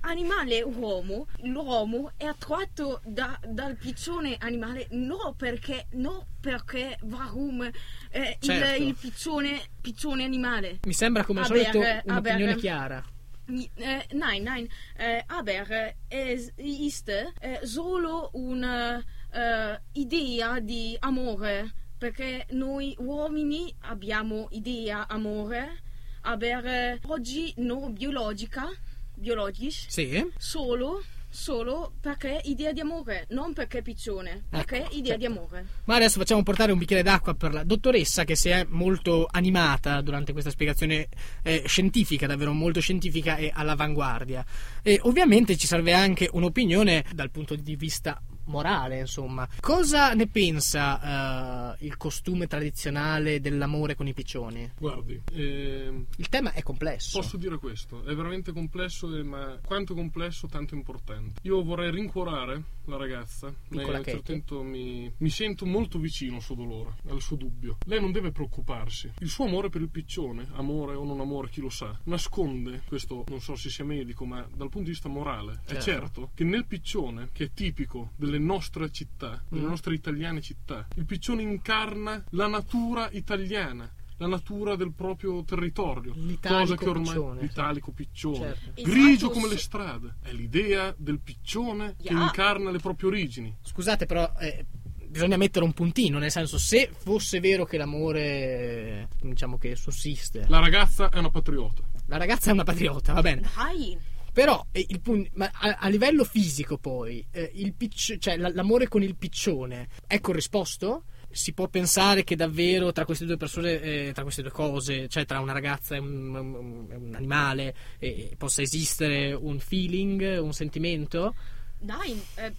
l'animale 0.02 0.62
uomo 0.62 1.28
l'uomo 1.42 2.12
è 2.18 2.26
attratto 2.26 3.02
da- 3.04 3.40
dal 3.48 3.76
piccione 3.76 4.38
animale 4.40 4.88
no 4.92 5.34
perché 5.38 5.88
no 5.92 6.28
perché 6.40 6.98
warum 7.04 7.70
eh, 8.12 8.38
Certo. 8.40 8.82
il, 8.82 8.90
il 8.90 8.96
piccione 8.96 9.62
piccione 9.82 10.24
animale 10.24 10.80
Mi 10.86 10.94
sembra 10.94 11.24
come 11.24 11.42
al 11.42 11.46
solito 11.48 11.82
eh, 11.82 12.02
un'opinione 12.06 12.52
eh. 12.52 12.56
chiara. 12.56 13.04
Äh, 13.46 14.08
nein, 14.14 14.44
nein, 14.44 14.70
äh, 14.96 15.22
aber 15.28 15.94
es 16.10 16.54
ist 16.56 17.10
äh, 17.10 17.28
solo 17.64 18.30
una 18.34 19.04
eh, 19.34 19.78
idea 19.94 20.62
di 20.62 20.96
amore, 21.02 21.74
perché 21.98 22.46
noi 22.52 22.96
uomini 23.00 23.74
abbiamo 23.82 24.48
idea 24.52 25.08
amore, 25.08 25.82
aber 26.22 26.66
eh, 26.66 27.00
oggi 27.08 27.54
no 27.58 27.90
biologica, 27.90 28.70
biologisch, 29.16 29.86
Sì? 29.90 30.26
solo, 30.38 31.02
solo 31.30 31.94
perché 32.00 32.42
idea 32.44 32.72
di 32.72 32.80
amore, 32.80 33.26
non 33.30 33.54
perché 33.54 33.82
piccione, 33.82 34.44
perché 34.50 34.84
Ecco, 34.84 34.96
idea 34.96 35.12
cioè- 35.12 35.18
di 35.18 35.26
amore. 35.26 35.66
Ma 35.86 35.96
adesso 35.96 36.20
facciamo 36.20 36.44
portare 36.44 36.72
un 36.72 36.78
bicchiere 36.78 37.04
d'acqua 37.04 37.34
per 37.34 37.54
la 37.54 37.64
dottoressa 37.64 38.24
che 38.24 38.36
si 38.36 38.50
è 38.50 38.66
molto 38.70 39.28
animata 39.32 40.00
durante 40.02 40.32
questa 40.32 40.50
spiegazione 40.50 41.08
eh, 41.44 41.64
scientifica, 41.66 42.28
davvero 42.28 42.54
molto 42.54 42.80
scientifica 42.82 43.36
e 43.38 43.52
all'avanguardia. 43.54 44.46
E 44.82 45.00
ovviamente 45.04 45.56
ci 45.58 45.68
serve 45.68 45.94
anche 45.94 46.30
un'opinione 46.32 47.06
dal 47.14 47.32
punto 47.32 47.56
di 47.56 47.76
vista 47.76 48.22
morale, 48.46 49.00
insomma. 49.00 49.48
Cosa 49.60 50.14
ne 50.14 50.28
pensa 50.28 51.76
eh, 51.78 51.86
il 51.86 51.98
costume 51.98 52.48
tradizionale 52.48 53.40
dell'amore 53.42 53.96
con 53.96 54.08
i 54.08 54.14
piccioni? 54.14 54.72
Guardi, 54.80 55.22
ehm, 55.34 56.06
Il 56.18 56.30
tema 56.30 56.54
è 56.54 56.62
complesso. 56.64 57.20
Posso 57.20 57.38
dire 57.38 57.58
questo, 57.58 58.04
è 58.04 58.14
veramente 58.16 58.52
complesso, 58.52 59.16
eh, 59.16 59.24
ma 59.24 59.58
quanto 59.66 59.94
complesso, 59.94 60.48
tanto 60.48 60.76
importante. 60.76 61.40
Io 61.44 61.64
vorrei 61.64 61.92
rincuorare 61.92 62.64
la 62.86 62.98
ragazza, 62.98 63.54
lei 63.70 63.86
a 63.86 63.98
un 63.98 64.04
certo 64.04 64.22
punto 64.34 64.62
mi, 64.64 65.12
mi 65.18 65.30
sento 65.30 65.66
molto 65.66 66.00
vicino 66.00 66.36
al 66.38 66.42
suo 66.42 66.56
dolore, 66.56 66.96
al 67.10 67.22
suo 67.22 67.36
dubbio. 67.38 67.78
Lei 67.86 68.02
non 68.02 68.12
deve 68.12 68.32
preoccuparsi. 68.32 69.12
Il 69.20 69.30
suo 69.30 69.46
amore 69.46 69.70
per 69.70 69.82
il 69.82 69.90
piccione, 69.90 70.48
amore 70.54 70.96
o 70.96 71.06
non 71.06 71.20
amore, 71.20 71.50
chi 71.50 71.62
lo 71.62 71.70
sa, 71.70 71.98
nasconde, 72.04 72.82
questo 72.88 73.24
non 73.28 73.40
so 73.40 73.56
se 73.56 73.70
sia 73.70 73.86
medico, 73.86 74.26
ma 74.26 74.42
dal 74.42 74.70
punto 74.70 74.82
di 74.84 74.90
vista 74.92 75.08
morale, 75.10 75.62
è 75.66 75.74
Certo. 75.74 75.84
certo 75.84 76.30
che 76.34 76.44
nel 76.44 76.66
piccione, 76.66 77.30
che 77.32 77.46
è 77.46 77.52
tipico 77.54 78.12
delle 78.34 78.44
nostre 78.46 78.90
città, 78.92 79.44
delle 79.50 79.66
Mm. 79.66 79.70
nostre 79.70 79.94
italiane 79.94 80.42
città, 80.42 80.88
il 80.96 81.06
piccione 81.06 81.42
incarna 81.44 82.24
la 82.32 82.48
natura 82.48 83.10
italiana. 83.12 83.92
La 84.18 84.28
natura 84.28 84.76
del 84.76 84.94
proprio 84.94 85.44
territorio, 85.44 86.14
L'italico 86.16 86.60
cosa 86.60 86.76
che 86.78 86.88
ormai 86.88 87.06
piccione, 87.14 87.42
l'italico 87.42 87.92
piccione, 87.92 88.38
Certo. 88.38 88.82
grigio 88.84 89.30
come 89.32 89.48
le 89.50 89.58
strade, 89.58 90.16
è 90.22 90.32
l'idea 90.32 90.94
del 90.98 91.20
piccione 91.20 91.96
che 92.02 92.14
Yeah. 92.14 92.22
incarna 92.24 92.70
le 92.70 92.78
proprie 92.78 93.10
origini. 93.10 93.54
Scusate, 93.64 94.06
però 94.06 94.32
eh, 94.40 94.66
bisogna 95.10 95.36
mettere 95.36 95.66
un 95.66 95.74
puntino, 95.74 96.20
nel 96.20 96.32
senso, 96.32 96.58
se 96.60 96.92
fosse 96.96 97.40
vero 97.40 97.66
che 97.66 97.76
l'amore, 97.78 99.10
diciamo 99.20 99.58
che 99.58 99.76
sussiste, 99.76 100.46
La 100.48 100.60
ragazza 100.60 101.10
è 101.10 101.18
una 101.18 101.30
patriota. 101.32 101.82
la 102.06 102.18
ragazza 102.18 102.52
è 102.52 102.54
una 102.54 102.64
patriota, 102.64 103.14
va 103.14 103.22
bene. 103.22 103.42
Dai, 103.56 103.98
Però 104.34 104.66
eh, 104.72 104.86
il 104.90 105.00
a, 105.38 105.52
a 105.80 105.88
livello 105.90 106.24
fisico, 106.24 106.78
poi, 106.80 107.24
eh, 107.32 107.52
il 107.54 107.74
picc- 107.74 108.18
cioè, 108.18 108.36
la- 108.38 108.52
l'amore 108.52 108.88
con 108.88 109.04
il 109.04 109.16
piccione 109.16 109.90
è 110.08 110.20
corrisposto? 110.20 111.04
Si 111.30 111.54
può 111.54 111.68
pensare 111.68 112.24
che 112.24 112.36
davvero 112.36 112.92
tra 112.92 113.06
queste 113.06 113.26
due 113.26 113.38
persone, 113.38 113.80
eh, 113.82 114.12
tra 114.14 114.24
queste 114.24 114.42
due 114.42 114.52
cose, 114.52 115.08
cioè 115.08 115.26
tra 115.26 115.40
una 115.40 115.54
ragazza 115.54 115.96
e 115.96 116.00
un, 116.00 116.34
un- 116.36 116.88
un 116.90 117.14
animale, 117.16 117.76
eh, 118.00 118.34
possa 118.38 118.62
esistere 118.64 119.34
un 119.34 119.60
feeling, 119.60 120.40
un 120.42 120.52
sentimento? 120.54 121.36
nein, 121.82 122.20
äh, 122.36 122.52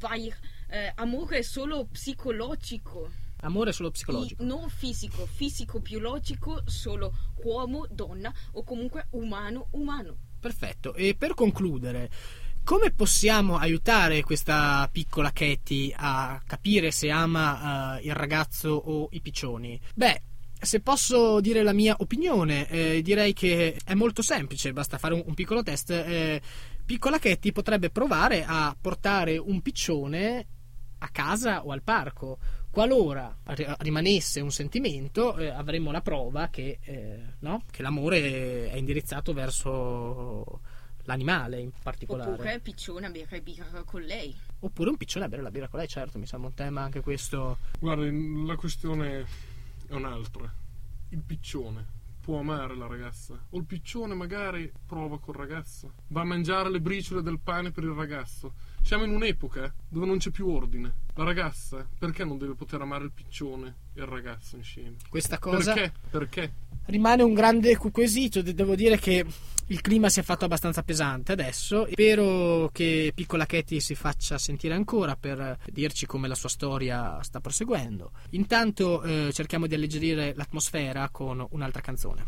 weil 0.00 0.32
äh, 0.68 0.92
amore 0.96 1.38
è 1.38 1.42
solo 1.42 1.86
psicologico. 1.90 3.10
Amore 3.42 3.72
solo 3.72 3.88
I- 3.88 3.92
psicologico. 3.92 4.42
non 4.44 4.68
fisico, 4.68 5.26
fisico-biologico 5.26 6.62
solo 6.66 7.12
uomo, 7.44 7.86
donna 7.90 8.32
o 8.52 8.62
comunque 8.64 9.06
umano, 9.10 9.68
umano. 9.72 10.16
Perfetto. 10.40 10.94
E 10.94 11.14
per 11.16 11.34
concludere, 11.34 12.10
come 12.64 12.90
possiamo 12.92 13.56
aiutare 13.56 14.22
questa 14.22 14.88
piccola 14.90 15.32
Katie 15.32 15.92
a 15.96 16.40
capire 16.46 16.90
se 16.90 17.10
ama 17.10 17.98
eh, 17.98 18.06
il 18.06 18.14
ragazzo 18.14 18.70
o 18.70 19.08
i 19.12 19.20
piccioni? 19.20 19.80
Beh. 19.94 20.22
Se 20.62 20.80
posso 20.80 21.40
dire 21.40 21.62
la 21.62 21.72
mia 21.72 21.96
opinione, 22.00 22.68
eh, 22.68 23.00
direi 23.00 23.32
che 23.32 23.78
è 23.82 23.94
molto 23.94 24.20
semplice, 24.20 24.74
basta 24.74 24.98
fare 24.98 25.14
un, 25.14 25.22
un 25.24 25.32
piccolo 25.32 25.62
test. 25.62 25.88
Eh, 25.88 26.38
piccola 26.84 27.18
Katie 27.18 27.50
potrebbe 27.50 27.88
provare 27.88 28.44
a 28.46 28.76
portare 28.78 29.38
un 29.38 29.62
piccione 29.62 30.46
a 30.98 31.08
casa 31.08 31.64
o 31.64 31.72
al 31.72 31.82
parco. 31.82 32.38
Qualora 32.70 33.36
ri- 33.46 33.66
rimanesse 33.78 34.40
un 34.40 34.52
sentimento, 34.52 35.36
eh, 35.36 35.48
avremo 35.48 35.90
la 35.90 36.00
prova 36.00 36.48
che, 36.48 36.78
eh, 36.82 37.34
no? 37.40 37.64
che 37.70 37.82
l'amore 37.82 38.70
è 38.70 38.76
indirizzato 38.76 39.32
verso 39.32 40.60
l'animale 41.04 41.60
in 41.60 41.72
particolare. 41.82 42.30
Oppure 42.30 42.60
piccione 42.60 43.06
a 43.06 43.10
bere 43.10 43.40
birra 43.40 43.82
con 43.82 44.02
lei. 44.02 44.36
Oppure 44.60 44.90
un 44.90 44.96
piccione 44.96 45.24
a 45.24 45.28
bere 45.28 45.42
la 45.42 45.50
birra 45.50 45.68
con 45.68 45.80
lei, 45.80 45.88
certo, 45.88 46.18
mi 46.18 46.26
sembra 46.26 46.48
un 46.48 46.54
tema 46.54 46.82
anche 46.82 47.00
questo. 47.00 47.58
Guardi, 47.78 48.46
la 48.46 48.54
questione 48.54 49.26
è 49.88 49.94
un'altra. 49.94 50.52
Il 51.08 51.22
piccione 51.22 51.98
può 52.20 52.38
amare 52.38 52.76
la 52.76 52.86
ragazza? 52.86 53.46
O 53.50 53.58
il 53.58 53.64
piccione 53.64 54.14
magari 54.14 54.70
prova 54.86 55.18
col 55.18 55.34
ragazzo? 55.34 55.94
Va 56.08 56.20
a 56.20 56.24
mangiare 56.24 56.70
le 56.70 56.80
briciole 56.80 57.22
del 57.22 57.40
pane 57.40 57.72
per 57.72 57.82
il 57.82 57.90
ragazzo? 57.90 58.54
Siamo 58.82 59.04
in 59.04 59.10
un'epoca 59.10 59.72
dove 59.88 60.06
non 60.06 60.18
c'è 60.18 60.30
più 60.30 60.48
ordine. 60.48 60.92
La 61.14 61.24
ragazza 61.24 61.86
perché 61.98 62.24
non 62.24 62.38
deve 62.38 62.54
poter 62.54 62.80
amare 62.80 63.04
il 63.04 63.12
piccione 63.12 63.74
e 63.94 64.00
il 64.00 64.06
ragazzo 64.06 64.56
insieme? 64.56 64.96
Questa 65.08 65.38
cosa 65.38 65.72
Perché? 65.74 65.92
Perché? 66.10 66.52
rimane 66.86 67.22
un 67.22 67.34
grande 67.34 67.76
quesito. 67.76 68.42
de- 68.42 68.54
Devo 68.54 68.74
dire 68.74 68.98
che 68.98 69.24
il 69.66 69.80
clima 69.80 70.08
si 70.08 70.18
è 70.18 70.22
fatto 70.24 70.44
abbastanza 70.44 70.82
pesante 70.82 71.30
adesso. 71.30 71.86
Spero 71.90 72.68
che 72.72 73.12
piccola 73.14 73.46
Katie 73.46 73.78
si 73.80 73.94
faccia 73.94 74.38
sentire 74.38 74.74
ancora 74.74 75.14
per 75.14 75.58
dirci 75.70 76.06
come 76.06 76.26
la 76.26 76.34
sua 76.34 76.48
storia 76.48 77.22
sta 77.22 77.38
proseguendo. 77.40 78.10
Intanto 78.30 79.02
eh, 79.02 79.30
cerchiamo 79.32 79.68
di 79.68 79.74
alleggerire 79.74 80.32
l'atmosfera 80.34 81.08
con 81.10 81.46
un'altra 81.50 81.80
canzone. 81.80 82.26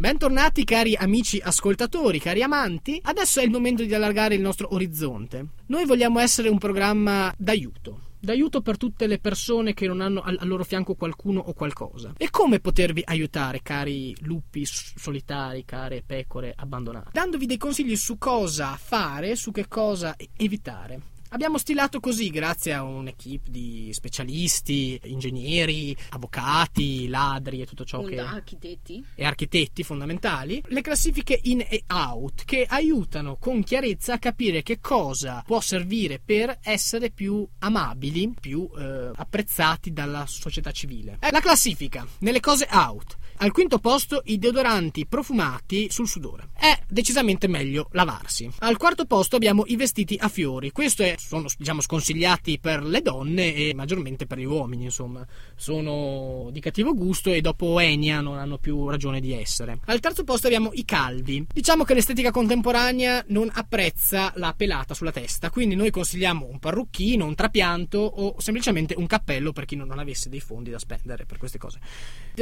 Bentornati 0.00 0.62
cari 0.62 0.94
amici 0.94 1.40
ascoltatori, 1.42 2.20
cari 2.20 2.40
amanti. 2.40 3.00
Adesso 3.02 3.40
è 3.40 3.42
il 3.42 3.50
momento 3.50 3.82
di 3.82 3.92
allargare 3.92 4.36
il 4.36 4.40
nostro 4.40 4.72
orizzonte. 4.72 5.46
Noi 5.66 5.86
vogliamo 5.86 6.20
essere 6.20 6.48
un 6.48 6.58
programma 6.58 7.34
d'aiuto. 7.36 8.02
D'aiuto 8.20 8.60
per 8.60 8.76
tutte 8.76 9.08
le 9.08 9.18
persone 9.18 9.74
che 9.74 9.88
non 9.88 10.00
hanno 10.00 10.20
al, 10.20 10.38
loro 10.42 10.62
fianco 10.62 10.94
qualcuno 10.94 11.40
o 11.40 11.52
qualcosa. 11.52 12.12
E 12.16 12.30
come 12.30 12.60
potervi 12.60 13.02
aiutare, 13.04 13.60
cari 13.60 14.14
lupi 14.20 14.64
solitari, 14.64 15.64
care 15.64 16.04
pecore 16.06 16.52
abbandonate? 16.54 17.10
Dandovi 17.12 17.46
dei 17.46 17.56
consigli 17.56 17.96
su 17.96 18.18
cosa 18.18 18.76
fare, 18.76 19.34
su 19.34 19.50
che 19.50 19.66
cosa 19.66 20.14
evitare. 20.36 21.16
Abbiamo 21.30 21.58
stilato 21.58 22.00
così, 22.00 22.30
grazie 22.30 22.72
a 22.72 22.82
un'equipe 22.82 23.50
di 23.50 23.90
specialisti, 23.92 24.98
ingegneri, 25.04 25.94
avvocati, 26.10 27.06
ladri 27.08 27.60
e 27.60 27.66
tutto 27.66 27.84
ciò 27.84 28.02
che 28.02 28.18
architetti. 28.18 29.04
e 29.14 29.24
architetti 29.24 29.82
fondamentali, 29.82 30.62
le 30.68 30.80
classifiche 30.80 31.38
in 31.44 31.60
e 31.68 31.84
out 31.88 32.44
che 32.44 32.64
aiutano 32.66 33.36
con 33.36 33.62
chiarezza 33.62 34.14
a 34.14 34.18
capire 34.18 34.62
che 34.62 34.80
cosa 34.80 35.42
può 35.44 35.60
servire 35.60 36.18
per 36.18 36.58
essere 36.62 37.10
più 37.10 37.46
amabili, 37.58 38.34
più 38.40 38.68
eh, 38.78 39.10
apprezzati 39.14 39.92
dalla 39.92 40.24
società 40.26 40.70
civile. 40.70 41.18
È 41.20 41.30
la 41.30 41.40
classifica 41.40 42.06
nelle 42.20 42.40
cose 42.40 42.66
out. 42.70 43.16
Al 43.40 43.52
quinto 43.52 43.78
posto 43.78 44.22
i 44.24 44.36
deodoranti 44.36 45.06
profumati 45.06 45.86
sul 45.90 46.08
sudore. 46.08 46.48
È 46.58 46.76
decisamente 46.88 47.46
meglio 47.46 47.88
lavarsi. 47.92 48.50
Al 48.58 48.76
quarto 48.76 49.04
posto 49.04 49.36
abbiamo 49.36 49.62
i 49.66 49.76
vestiti 49.76 50.16
a 50.20 50.28
fiori. 50.28 50.72
Questo 50.72 51.04
è- 51.04 51.14
sono 51.16 51.46
diciamo 51.56 51.80
sconsigliati 51.80 52.58
per 52.58 52.82
le 52.82 53.00
donne 53.00 53.54
e 53.54 53.74
maggiormente 53.74 54.26
per 54.26 54.38
gli 54.38 54.44
uomini, 54.44 54.84
insomma. 54.84 55.24
Sono 55.54 56.48
di 56.50 56.58
cattivo 56.58 56.94
gusto 56.94 57.32
e 57.32 57.40
dopo 57.40 57.78
Enia 57.78 58.20
non 58.20 58.38
hanno 58.38 58.58
più 58.58 58.88
ragione 58.88 59.20
di 59.20 59.32
essere. 59.32 59.78
Al 59.84 60.00
terzo 60.00 60.24
posto 60.24 60.48
abbiamo 60.48 60.70
i 60.72 60.84
calvi. 60.84 61.46
Diciamo 61.52 61.84
che 61.84 61.94
l'estetica 61.94 62.32
contemporanea 62.32 63.24
non 63.28 63.48
apprezza 63.52 64.32
la 64.34 64.52
pelata 64.56 64.94
sulla 64.94 65.12
testa, 65.12 65.50
quindi 65.50 65.76
noi 65.76 65.90
consigliamo 65.90 66.44
un 66.50 66.58
parrucchino, 66.58 67.24
un 67.24 67.36
trapianto 67.36 67.98
o 67.98 68.34
semplicemente 68.40 68.94
un 68.96 69.06
cappello 69.06 69.52
per 69.52 69.64
chi 69.64 69.76
non 69.76 69.96
avesse 69.96 70.28
dei 70.28 70.40
fondi 70.40 70.70
da 70.70 70.78
spendere 70.80 71.24
per 71.24 71.38
queste 71.38 71.58
cose. 71.58 71.78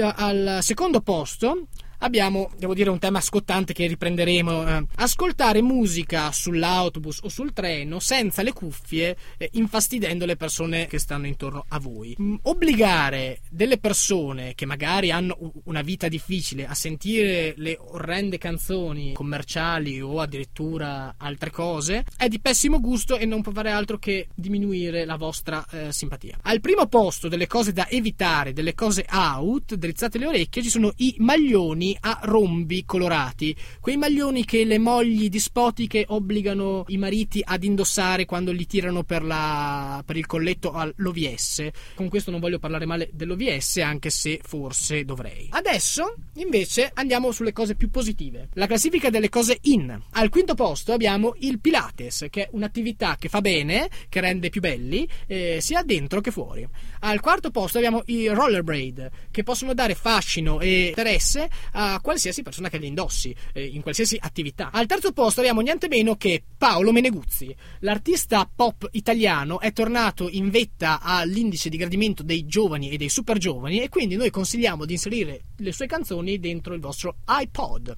Al 0.00 0.60
secondo 0.62 0.84
posto 1.00 1.56
abbiamo, 1.98 2.50
devo 2.56 2.74
dire, 2.74 2.90
un 2.90 2.98
tema 2.98 3.20
scottante 3.20 3.72
che 3.72 3.86
riprenderemo. 3.86 4.66
eh, 4.66 4.86
ascoltare 4.96 5.62
musica 5.62 6.30
sull'autobus 6.32 7.20
o 7.22 7.28
sul 7.28 7.52
treno 7.52 8.00
senza 8.00 8.42
le 8.42 8.52
cuffie, 8.52 9.16
eh, 9.38 9.50
infastidendo 9.52 10.26
le 10.26 10.36
persone 10.36 10.86
che 10.86 10.98
stanno 10.98 11.26
intorno 11.26 11.64
a 11.68 11.78
voi. 11.78 12.16
Mm, 12.20 12.36
obbligare 12.42 13.40
delle 13.50 13.78
persone 13.78 14.54
che 14.54 14.66
magari 14.66 15.10
hanno 15.10 15.52
una 15.64 15.82
vita 15.82 16.08
difficile 16.08 16.66
a 16.66 16.74
sentire 16.74 17.54
le 17.56 17.78
orrende 17.78 18.38
canzoni 18.38 19.12
commerciali 19.12 20.00
o 20.00 20.20
addirittura 20.20 21.14
altre 21.16 21.50
cose 21.50 22.04
è 22.16 22.28
di 22.28 22.40
pessimo 22.40 22.80
gusto 22.80 23.16
e 23.16 23.26
non 23.26 23.42
può 23.42 23.52
fare 23.52 23.70
altro 23.70 23.98
che 23.98 24.28
diminuire 24.34 25.04
la 25.04 25.16
vostra 25.16 25.64
eh, 25.70 25.92
simpatia. 25.92 26.38
Al 26.42 26.60
primo 26.60 26.86
posto 26.86 27.28
delle 27.28 27.46
cose 27.46 27.72
da 27.72 27.88
evitare, 27.88 28.52
delle 28.52 28.74
cose 28.74 29.04
out, 29.10 29.74
drizzate 29.74 30.18
le 30.18 30.26
orecchie, 30.26 30.62
ci 30.62 30.70
sono 30.70 30.92
i 30.96 31.14
maglioni 31.18 31.85
maglioni 31.86 31.96
a 32.00 32.18
rombi 32.22 32.84
colorati, 32.84 33.54
quei 33.80 33.96
maglioni 33.96 34.44
che 34.44 34.64
le 34.64 34.78
mogli 34.78 35.28
dispotiche 35.28 36.04
obbligano 36.08 36.84
i 36.88 36.96
mariti 36.96 37.42
ad 37.44 37.62
indossare 37.62 38.24
quando 38.24 38.50
li 38.52 38.66
tirano 38.66 39.04
per, 39.04 39.22
la, 39.22 40.02
per 40.04 40.16
il 40.16 40.26
colletto 40.26 40.72
all'OVS. 40.72 41.68
Con 41.94 42.08
questo 42.08 42.30
non 42.30 42.40
voglio 42.40 42.58
parlare 42.58 42.86
male 42.86 43.10
dell'OVS, 43.12 43.78
anche 43.78 44.10
se 44.10 44.40
forse 44.42 45.04
dovrei. 45.04 45.48
Adesso, 45.50 46.14
invece, 46.34 46.90
andiamo 46.94 47.30
sulle 47.30 47.52
cose 47.52 47.74
più 47.74 47.90
positive. 47.90 48.48
La 48.54 48.66
classifica 48.66 49.10
delle 49.10 49.28
cose 49.28 49.58
in. 49.62 50.00
Al 50.12 50.28
quinto 50.30 50.54
posto 50.54 50.92
abbiamo 50.92 51.34
il 51.40 51.60
Pilates, 51.60 52.26
che 52.30 52.44
è 52.44 52.48
un'attività 52.52 53.16
che 53.18 53.28
fa 53.28 53.40
bene, 53.40 53.88
che 54.08 54.20
rende 54.20 54.50
più 54.50 54.60
belli, 54.60 55.06
eh, 55.26 55.58
sia 55.60 55.82
dentro 55.82 56.20
che 56.20 56.30
fuori. 56.30 56.66
Al 57.00 57.20
quarto 57.20 57.50
posto 57.50 57.78
abbiamo 57.78 58.02
i 58.06 58.28
rollerblade, 58.28 59.10
che 59.30 59.42
possono 59.42 59.74
dare 59.74 59.94
fascino 59.94 60.60
e 60.60 60.86
interesse 60.88 61.48
a 61.78 62.00
qualsiasi 62.00 62.42
persona 62.42 62.70
che 62.70 62.78
li 62.78 62.86
indossi, 62.86 63.34
eh, 63.52 63.64
in 63.64 63.82
qualsiasi 63.82 64.16
attività. 64.18 64.70
Al 64.72 64.86
terzo 64.86 65.12
posto 65.12 65.40
abbiamo 65.40 65.60
niente 65.60 65.88
meno 65.88 66.16
che 66.16 66.42
Paolo 66.56 66.90
Meneguzzi. 66.90 67.54
L'artista 67.80 68.48
pop 68.52 68.88
italiano 68.92 69.60
è 69.60 69.72
tornato 69.72 70.28
in 70.30 70.48
vetta 70.48 71.00
all'indice 71.00 71.68
di 71.68 71.76
gradimento 71.76 72.22
dei 72.22 72.46
giovani 72.46 72.90
e 72.90 72.96
dei 72.96 73.10
super 73.10 73.36
giovani 73.36 73.82
e 73.82 73.90
quindi 73.90 74.16
noi 74.16 74.30
consigliamo 74.30 74.86
di 74.86 74.94
inserire 74.94 75.42
le 75.56 75.72
sue 75.72 75.86
canzoni 75.86 76.40
dentro 76.40 76.72
il 76.72 76.80
vostro 76.80 77.16
iPod. 77.28 77.94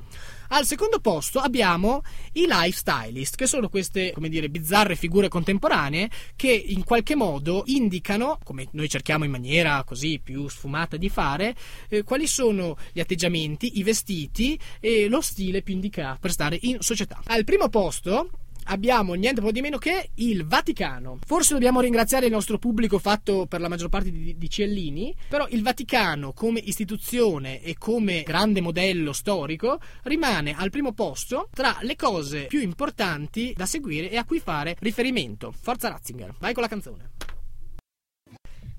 Al 0.50 0.64
secondo 0.64 0.98
posto 0.98 1.40
abbiamo 1.40 2.02
i 2.32 2.46
lifestylist, 2.48 3.36
che 3.36 3.46
sono 3.46 3.68
queste, 3.68 4.12
come 4.12 4.30
dire, 4.30 4.48
bizzarre 4.48 4.96
figure 4.96 5.28
contemporanee 5.28 6.08
che 6.36 6.50
in 6.50 6.84
qualche 6.84 7.14
modo 7.14 7.64
indicano, 7.66 8.38
come 8.42 8.66
noi 8.72 8.88
cerchiamo 8.88 9.24
in 9.24 9.30
maniera 9.30 9.84
così 9.84 10.20
più 10.22 10.48
sfumata 10.48 10.96
di 10.96 11.10
fare, 11.10 11.54
eh, 11.90 12.02
quali 12.02 12.26
sono 12.26 12.78
gli 12.92 13.00
atteggiamenti, 13.00 13.78
i 13.78 13.82
vestiti 13.82 14.58
e 14.80 15.08
lo 15.08 15.20
stile 15.20 15.60
più 15.60 15.74
indicato 15.74 16.18
per 16.20 16.30
stare 16.30 16.58
in 16.62 16.78
società. 16.80 17.20
Al 17.26 17.44
primo 17.44 17.68
posto 17.68 18.30
abbiamo 18.68 19.14
niente 19.14 19.40
po' 19.40 19.52
di 19.52 19.60
meno 19.60 19.78
che 19.78 20.10
il 20.14 20.46
Vaticano. 20.46 21.18
Forse 21.24 21.54
dobbiamo 21.54 21.80
ringraziare 21.80 22.26
il 22.26 22.32
nostro 22.32 22.58
pubblico 22.58 22.98
fatto 22.98 23.46
per 23.46 23.60
la 23.60 23.68
maggior 23.68 23.88
parte 23.88 24.10
di, 24.10 24.36
di 24.36 24.50
Ciellini, 24.50 25.14
però 25.28 25.46
il 25.50 25.62
Vaticano 25.62 26.32
come 26.32 26.60
istituzione 26.60 27.60
e 27.62 27.76
come 27.76 28.22
grande 28.22 28.60
modello 28.60 29.12
storico 29.12 29.80
rimane 30.04 30.54
al 30.56 30.70
primo 30.70 30.92
posto 30.92 31.48
tra 31.52 31.78
le 31.82 31.96
cose 31.96 32.46
più 32.46 32.60
importanti 32.60 33.52
da 33.56 33.66
seguire 33.66 34.10
e 34.10 34.16
a 34.16 34.24
cui 34.24 34.40
fare 34.40 34.76
riferimento. 34.80 35.52
Forza 35.52 35.88
Ratzinger, 35.88 36.34
vai 36.38 36.52
con 36.52 36.62
la 36.62 36.68
canzone. 36.68 37.10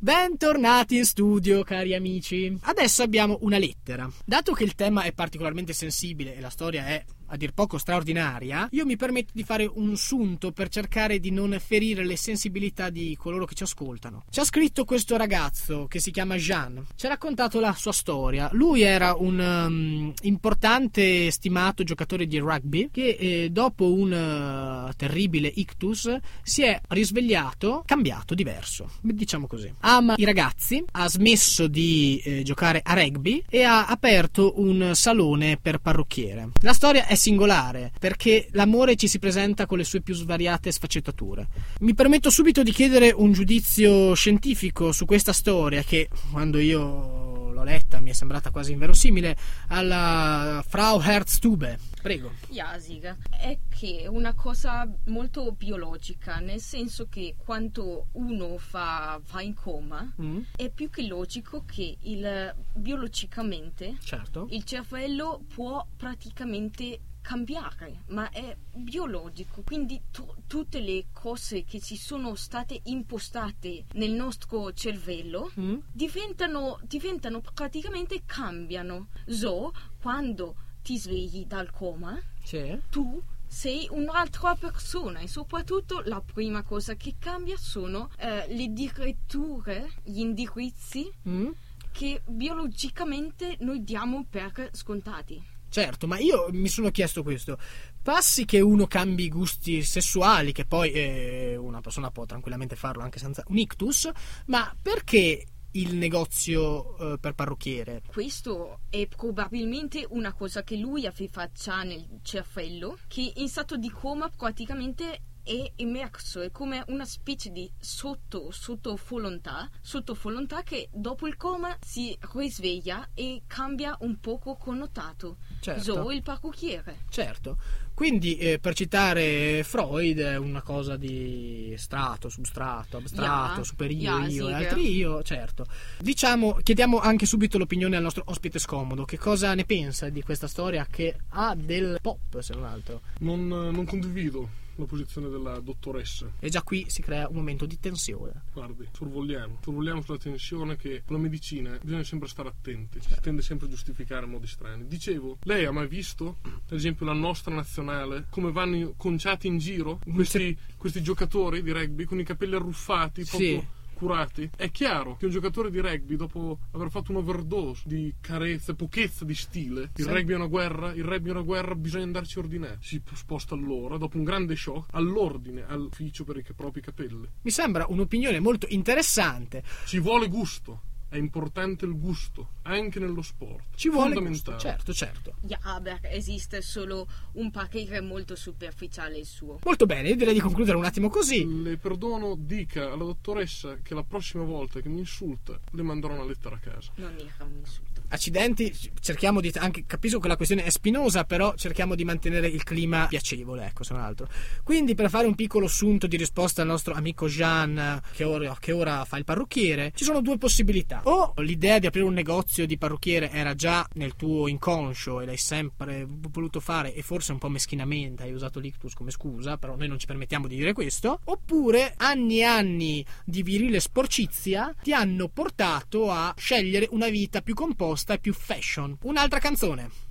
Bentornati 0.02 0.96
in 0.96 1.04
studio, 1.04 1.62
cari 1.64 1.94
amici. 1.94 2.58
Adesso 2.62 3.04
abbiamo 3.04 3.40
una 3.42 3.58
lettera. 3.58 4.10
Dato 4.24 4.54
che 4.54 4.64
il 4.64 4.76
tema 4.76 5.04
è 5.04 5.12
particolarmente 5.12 5.74
sensibile 5.74 6.36
e 6.36 6.40
la 6.40 6.50
storia 6.50 6.86
è 6.86 7.04
a 7.30 7.38
dir 7.38 7.54
poco 7.54 7.78
straordinaria, 7.78 8.68
io 8.72 8.86
mi 8.86 8.96
permetto 8.96 9.32
di 9.34 9.44
fare 9.44 9.70
un 9.72 9.96
sunto 9.96 10.52
per 10.52 10.70
cercare 10.70 11.20
di 11.20 11.32
non 11.32 11.56
ferire 11.60 12.06
le 12.06 12.18
sensibilità 12.18 12.90
di 12.90 13.16
coloro 13.18 13.46
che 13.46 13.56
ci 13.56 13.64
ascoltano. 13.64 14.24
Ci 14.30 14.40
ha 14.40 14.44
scritto 14.44 14.86
questo 14.86 15.18
ragazzo 15.18 15.86
che 15.88 16.00
si 16.00 16.12
chiama 16.12 16.36
Jean, 16.36 16.86
ci 16.96 17.06
ha 17.06 17.10
raccontato 17.10 17.60
la 17.60 17.74
sua 17.74 17.92
storia. 17.92 18.50
Lui 18.54 18.82
era 18.82 19.16
un 19.16 19.40
um, 19.40 20.14
importante 20.22 21.30
stimato 21.32 21.84
giocatore 21.84 22.26
di 22.26 22.40
rugby 22.40 22.90
che 22.92 23.18
eh, 23.20 23.50
dopo 23.52 23.94
un 23.94 24.12
uh, 24.12 24.94
terribile 24.96 25.52
ictus 25.54 26.16
si 26.42 26.64
è 26.64 26.80
risvegliato, 26.90 27.84
cambiato, 27.86 28.34
diverso, 28.34 28.90
diciamo 29.02 29.48
così. 29.48 29.72
Ama 29.80 30.16
i 30.18 30.26
ragazzi, 30.26 30.84
ha 30.92 31.08
smesso 31.08 31.68
di 31.68 32.22
eh, 32.24 32.44
giocare 32.44 32.82
a 32.84 32.94
rugby 32.94 33.44
e 33.50 33.64
ha 33.64 33.86
aperto 33.86 34.54
un 34.60 34.92
salone 34.94 35.58
per 35.62 35.80
parrucchiere. 35.80 36.50
La 36.62 36.74
storia 36.74 37.06
è 37.06 37.16
singolare 37.20 37.92
perché 38.00 38.48
l'amore 38.52 38.96
ci 38.96 39.08
si 39.08 39.20
presenta 39.20 39.66
con 39.66 39.78
le 39.78 39.84
sue 39.84 40.02
più 40.02 40.16
svariate 40.16 40.72
sfaccettature. 40.72 41.48
Mi 41.82 41.94
permetto 41.94 42.30
subito 42.30 42.64
di 42.64 42.72
chiedere 42.72 43.12
un 43.12 43.32
giudizio 43.32 44.14
scientifico 44.16 44.92
su 44.92 45.06
questa 45.06 45.34
storia 45.34 45.84
che 45.84 46.10
quando 46.32 46.58
io 46.58 47.52
l'ho 47.52 47.64
letta 47.64 48.00
mi 48.00 48.10
è 48.10 48.14
sembrata 48.14 48.52
quasi 48.52 48.72
inverosimile 48.72 49.36
alla 49.68 50.64
Frau 50.68 51.00
Herzstube. 51.02 51.78
Prego. 52.02 52.32
Jasig 52.48 53.18
è 53.30 53.58
che 53.68 54.04
è 54.04 54.08
una 54.08 54.34
cosa 54.34 54.90
molto 55.08 55.52
biologica, 55.52 56.40
nel 56.40 56.62
senso 56.62 57.08
che 57.10 57.36
quando 57.38 58.08
uno 58.14 58.58
fa, 58.58 59.20
va 59.30 59.42
in 59.42 59.54
coma 59.54 59.98
Mm, 60.22 60.42
è 60.56 60.70
più 60.70 60.90
che 60.90 61.06
logico 61.08 61.64
che 61.66 61.98
il, 62.02 62.56
biologicamente 62.74 63.98
certo. 64.04 64.48
il 64.52 64.64
cervello 64.64 65.42
può 65.54 65.86
praticamente 65.98 67.00
cambiare, 67.30 68.06
ma 68.08 68.28
è 68.32 68.58
biologico, 68.74 69.62
quindi 69.62 70.02
tu- 70.10 70.34
tutte 70.48 70.80
le 70.80 71.06
cose 71.14 71.64
che 71.64 71.80
si 71.80 71.96
sono 71.96 72.34
state 72.34 72.80
impostate 72.86 73.86
nel 73.94 74.14
nostro 74.14 74.74
cervello 74.74 75.52
Mm, 75.60 75.78
diventano, 75.92 76.80
diventano 76.82 77.40
praticamente 77.54 78.24
cambiano. 78.26 79.10
So, 79.28 79.72
quando 80.02 80.56
ti 80.82 80.98
svegli 80.98 81.46
dal 81.46 81.70
coma, 81.70 82.20
sì. 82.44 82.80
tu 82.90 83.22
sei 83.46 83.88
un'altra 83.92 84.56
persona 84.56 85.20
e 85.20 85.28
soprattutto 85.28 86.02
la 86.06 86.22
prima 86.22 86.64
cosa 86.64 86.96
che 86.96 87.16
cambia 87.20 87.58
sono 87.58 88.10
eh, 88.18 88.48
le 88.56 88.74
diretture, 88.74 89.92
gli 90.04 90.20
indirizzi 90.20 91.08
Mm. 91.28 91.50
che 91.92 92.22
biologicamente 92.28 93.56
noi 93.60 93.84
diamo 93.84 94.26
per 94.28 94.70
scontati. 94.74 95.58
Certo, 95.70 96.08
ma 96.08 96.18
io 96.18 96.48
mi 96.52 96.68
sono 96.68 96.90
chiesto 96.90 97.24
questo. 97.24 97.58
Passi 98.02 98.46
che 98.46 98.60
uno 98.60 98.88
cambi 98.88 99.26
i 99.26 99.30
gusti 99.30 99.84
sessuali, 99.84 100.52
che 100.52 100.66
poi 100.66 100.92
eh, 100.92 101.56
una 101.56 101.80
persona 101.80 102.10
può 102.12 102.26
tranquillamente 102.26 102.76
farlo 102.76 103.04
anche 103.04 103.20
senza 103.20 103.44
un 103.48 103.58
ictus, 103.58 104.10
ma 104.48 104.76
perché 104.82 105.46
il 105.74 105.96
negozio 105.96 106.98
eh, 106.98 107.20
per 107.20 107.34
parrucchiere? 107.34 108.02
Questo 108.08 108.80
è 108.90 109.08
probabilmente 109.08 110.06
una 110.10 110.34
cosa 110.34 110.64
che 110.64 110.76
lui 110.76 111.06
aveva 111.06 111.48
già 111.52 111.84
nel 111.84 112.20
cervello, 112.24 112.98
che 113.08 113.34
in 113.36 113.48
stato 113.48 113.78
di 113.78 113.92
coma 113.92 114.30
praticamente 114.30 115.22
è 115.44 115.72
immerso, 115.78 116.42
è 116.42 116.52
come 116.52 116.84
una 116.88 117.06
specie 117.06 117.52
di 117.52 117.70
sotto, 117.80 118.52
sotto 118.52 119.00
volontà, 119.08 119.70
sotto 119.82 120.18
volontà 120.22 120.64
che 120.64 120.90
dopo 120.92 121.28
il 121.28 121.38
coma 121.38 121.78
si 121.86 122.18
risveglia 122.34 123.10
e 123.14 123.44
cambia 123.48 123.96
un 124.02 124.20
poco 124.20 124.56
connotato. 124.56 125.38
Certo. 125.60 125.82
So, 125.82 126.12
il 126.12 126.22
parrucchiere. 126.22 127.00
Certo. 127.10 127.58
Quindi, 128.00 128.38
eh, 128.38 128.60
per 128.60 128.76
citare 128.76 129.62
Freud, 129.64 130.20
è 130.20 130.38
una 130.38 130.62
cosa 130.62 130.96
di 130.96 131.74
strato, 131.78 132.30
substrato, 132.30 132.96
abstratto, 132.96 133.60
Ja, 133.60 133.64
superiore 133.66 134.28
ja, 134.28 134.28
io 134.28 134.48
e 134.48 134.52
sì, 134.52 134.54
altri 134.54 134.96
io, 134.96 135.22
certo. 135.22 135.66
Diciamo, 136.00 136.60
chiediamo 136.64 137.00
anche 137.00 137.26
subito 137.26 137.58
l'opinione 137.58 137.98
al 137.98 138.04
nostro 138.04 138.24
ospite 138.28 138.58
scomodo. 138.58 139.04
Che 139.04 139.18
cosa 139.18 139.54
ne 139.54 139.66
pensa 139.66 140.08
di 140.08 140.24
questa 140.24 140.48
storia 140.48 140.88
che 140.90 141.14
ha 141.28 141.54
del 141.56 141.98
pop, 142.02 142.40
se 142.40 142.54
non 142.54 142.64
altro? 142.64 143.02
Non, 143.20 143.48
non 143.48 143.86
condivido 143.86 144.68
la 144.80 144.86
posizione 144.86 145.30
della 145.30 145.60
dottoressa. 145.60 146.32
E 146.40 146.50
già 146.50 146.62
qui 146.64 146.86
si 146.88 147.02
crea 147.02 147.28
un 147.28 147.36
momento 147.36 147.66
di 147.66 147.80
tensione. 147.80 148.44
Guardi, 148.54 148.88
sorvoliamo, 148.92 149.60
sorvoliamo 149.64 150.02
sulla 150.02 150.18
tensione 150.18 150.76
che 150.76 151.04
la 151.08 151.18
medicina 151.18 151.78
bisogna 151.82 152.04
sempre 152.04 152.28
stare 152.28 152.50
attenti, 152.50 153.00
Certo. 153.00 153.16
si 153.16 153.22
tende 153.22 153.42
sempre 153.42 153.68
a 153.68 153.70
giustificare 153.70 154.26
in 154.26 154.32
modi 154.32 154.48
strani. 154.48 154.88
Dicevo, 154.88 155.38
lei 155.44 155.66
ha 155.66 155.72
mai 155.72 155.88
visto, 155.88 156.38
per 156.66 156.78
esempio, 156.78 157.06
la 157.06 157.14
nostra 157.14 157.54
nazionale, 157.54 158.28
come 158.30 158.52
vanno 158.52 158.94
conciati 158.98 159.48
in 159.48 159.58
giro 159.58 160.00
questi, 160.14 160.58
questi 160.78 161.02
giocatori 161.02 161.62
di 161.62 161.72
rugby 161.72 162.06
con 162.06 162.20
i 162.20 162.24
capelli 162.24 162.56
arruffati, 162.56 163.26
Sì. 163.26 163.78
Curati? 164.00 164.50
È 164.56 164.72
chiaro 164.72 165.18
che 165.18 165.26
un 165.26 165.32
giocatore 165.32 165.70
di 165.70 165.80
rugby, 165.82 166.16
dopo 166.16 166.60
aver 166.72 166.90
fatto 166.90 167.12
un 167.12 167.18
overdose 167.18 167.84
di 167.86 168.14
carezze, 168.22 168.74
pochezza 168.76 169.26
di 169.26 169.36
stile, 169.36 169.92
il 169.96 170.06
Sì. 170.06 170.10
rugby 170.10 170.32
è 170.32 170.36
una 170.36 170.46
guerra, 170.48 170.94
il 170.94 171.04
rugby 171.04 171.28
è 171.28 171.32
una 171.32 171.42
guerra, 171.42 171.76
bisogna 171.76 172.06
andarci 172.06 172.38
a 172.38 172.42
ordinare. 172.42 172.78
Si 172.82 173.02
sposta 173.14 173.54
allora, 173.56 173.98
dopo 173.98 174.18
un 174.18 174.24
grande 174.24 174.56
shock, 174.56 174.88
all'ordine, 174.94 175.66
all'ufficio 175.68 176.24
per 176.24 176.38
i 176.38 176.44
propri 176.56 176.80
capelli. 176.82 177.28
Mi 177.42 177.52
sembra 177.52 177.86
un'opinione 177.90 178.40
molto 178.40 178.66
interessante. 178.70 179.64
Ci 179.86 180.00
vuole 180.00 180.28
gusto. 180.30 180.84
È 181.10 181.18
importante 181.18 181.86
il 181.86 181.98
gusto, 182.00 182.50
anche 182.64 183.00
nello 183.00 183.22
sport. 183.24 183.76
Ci 183.76 183.90
vuole 183.90 184.14
Fondamentale. 184.14 184.56
gusto. 184.58 184.70
Certo, 184.70 184.94
certo. 184.94 185.34
Ja, 185.42 185.80
beh, 185.82 186.00
esiste 186.04 186.62
solo 186.62 187.08
un 187.34 187.50
parere 187.50 188.00
molto 188.00 188.36
superficiale 188.36 189.18
il 189.18 189.26
suo. 189.26 189.60
Molto 189.64 189.86
bene, 189.88 190.10
io 190.10 190.16
direi 190.16 190.36
di 190.36 190.40
concludere 190.40 190.78
un 190.78 190.86
attimo 190.86 191.10
così. 191.10 191.64
Le 191.64 191.78
perdono, 191.78 192.36
dica 192.38 192.92
alla 192.92 193.04
dottoressa 193.04 193.78
che 193.82 193.96
la 193.96 194.04
prossima 194.04 194.44
volta 194.44 194.80
che 194.82 194.90
mi 194.90 195.00
insulta 195.00 195.60
le 195.72 195.82
manderò 195.82 196.14
una 196.14 196.26
lettera 196.26 196.56
a 196.56 196.60
casa. 196.60 196.92
Non 196.96 197.16
era 197.18 197.44
un 197.44 197.58
insulto. 197.58 198.02
accidenti 198.10 198.74
cerchiamo 199.00 199.40
di 199.40 199.52
anche 199.56 199.86
capisco 199.86 200.20
che 200.20 200.28
la 200.28 200.36
questione 200.36 200.64
è 200.64 200.70
spinosa 200.72 201.26
però 201.26 201.54
cerchiamo 201.56 201.94
di 201.94 202.04
mantenere 202.04 202.48
il 202.48 202.64
clima 202.64 203.06
piacevole 203.08 203.66
ecco 203.68 203.84
se 203.84 203.94
non 203.94 204.02
altro 204.02 204.28
quindi 204.64 204.96
per 204.96 205.10
fare 205.10 205.28
un 205.28 205.36
piccolo 205.36 205.68
assunto 205.68 206.08
di 206.08 206.18
risposta 206.18 206.62
al 206.64 206.68
nostro 206.68 206.96
amico 206.96 207.28
Jean 207.28 208.02
che 208.14 208.24
ora, 208.24 208.56
che 208.60 208.72
ora 208.72 209.06
fa 209.06 209.18
il 209.18 209.26
parrucchiere 209.26 209.92
ci 209.94 210.04
sono 210.04 210.22
due 210.22 210.38
possibilità 210.40 210.99
o 211.04 211.34
l'idea 211.38 211.80
di 211.80 211.88
aprire 211.88 212.06
un 212.06 212.14
negozio 212.14 212.66
di 212.66 212.78
parrucchiere 212.78 213.32
era 213.32 213.56
già 213.56 213.88
nel 213.94 214.16
tuo 214.16 214.48
inconscio 214.48 215.22
e 215.22 215.26
l'hai 215.26 215.38
sempre 215.38 216.06
voluto 216.08 216.60
fare 216.60 216.94
e 216.94 217.02
forse 217.02 217.32
un 217.32 217.38
po' 217.38 217.50
meschinamente 217.50 218.24
hai 218.24 218.34
usato 218.34 218.60
l'ictus 218.60 218.94
come 218.94 219.12
scusa, 219.12 219.58
però 219.58 219.76
noi 219.76 219.88
non 219.88 220.00
ci 220.00 220.06
permettiamo 220.06 220.48
di 220.48 220.56
dire 220.56 220.74
questo, 220.74 221.20
oppure 221.26 221.94
anni 221.98 222.40
e 222.40 222.44
anni 222.44 223.06
di 223.24 223.44
virile 223.44 223.80
sporcizia 223.80 224.76
ti 224.82 224.94
hanno 224.94 225.28
portato 225.30 226.12
a 226.12 226.34
scegliere 226.38 226.88
una 226.92 227.10
vita 227.10 227.42
più 227.42 227.54
composta 227.54 228.14
e 228.14 228.20
più 228.20 228.34
fashion. 228.34 228.98
Un'altra 229.04 229.40
canzone. 229.40 230.09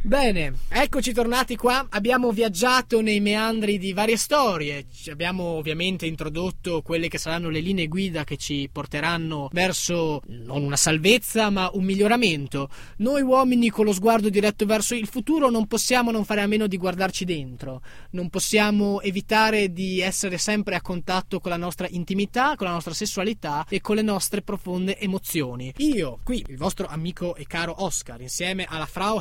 Bene, 0.00 0.54
eccoci 0.68 1.12
tornati 1.12 1.56
qua. 1.56 1.84
Abbiamo 1.90 2.30
viaggiato 2.30 3.00
nei 3.02 3.18
meandri 3.18 3.78
di 3.78 3.92
varie 3.92 4.16
storie. 4.16 4.86
Ci 4.90 5.10
abbiamo 5.10 5.42
ovviamente 5.42 6.06
introdotto 6.06 6.82
quelle 6.82 7.08
che 7.08 7.18
saranno 7.18 7.50
le 7.50 7.58
linee 7.58 7.88
guida 7.88 8.22
che 8.22 8.36
ci 8.36 8.70
porteranno 8.72 9.48
verso 9.52 10.22
non 10.28 10.62
una 10.62 10.76
salvezza, 10.76 11.50
ma 11.50 11.68
un 11.74 11.82
miglioramento. 11.82 12.70
Noi 12.98 13.22
uomini 13.22 13.70
con 13.70 13.84
lo 13.84 13.92
sguardo 13.92 14.30
diretto 14.30 14.66
verso 14.66 14.94
il 14.94 15.08
futuro 15.08 15.50
non 15.50 15.66
possiamo 15.66 16.12
non 16.12 16.24
fare 16.24 16.42
a 16.42 16.46
meno 16.46 16.68
di 16.68 16.76
guardarci 16.78 17.24
dentro. 17.24 17.82
Non 18.10 18.30
possiamo 18.30 19.00
evitare 19.02 19.72
di 19.72 20.00
essere 20.00 20.38
sempre 20.38 20.76
a 20.76 20.80
contatto 20.80 21.40
con 21.40 21.50
la 21.50 21.56
nostra 21.58 21.88
intimità, 21.90 22.54
con 22.54 22.68
la 22.68 22.72
nostra 22.72 22.94
sessualità 22.94 23.66
e 23.68 23.80
con 23.80 23.96
le 23.96 24.02
nostre 24.02 24.42
profonde 24.42 24.96
emozioni. 24.96 25.74
Io, 25.78 26.20
qui, 26.22 26.42
il 26.48 26.56
vostro 26.56 26.86
amico 26.86 27.34
e 27.34 27.46
caro 27.46 27.82
Oscar, 27.82 28.20
insieme 28.20 28.64
alla 28.66 28.86
Frau 28.86 29.18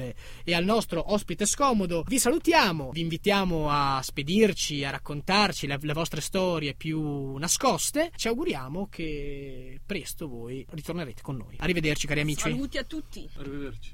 Herzstube 0.00 0.14
e 0.44 0.54
al 0.54 0.64
nostro 0.64 1.12
ospite 1.12 1.46
scomodo, 1.46 2.04
vi 2.06 2.18
salutiamo, 2.18 2.90
vi 2.90 3.00
invitiamo 3.00 3.68
a 3.70 4.00
spedirci, 4.02 4.84
a 4.84 4.90
raccontarci 4.90 5.66
le, 5.66 5.78
le 5.80 5.92
vostre 5.92 6.20
storie 6.20 6.74
più 6.74 7.36
nascoste. 7.36 8.10
Ci 8.16 8.28
auguriamo 8.28 8.88
che 8.88 9.80
presto 9.84 10.28
voi 10.28 10.66
ritornerete 10.70 11.22
con 11.22 11.36
noi. 11.36 11.56
Arrivederci 11.58 12.06
cari 12.06 12.20
amici. 12.20 12.40
Saluti 12.40 12.78
a 12.78 12.84
tutti. 12.84 13.28
Arrivederci. 13.36 13.88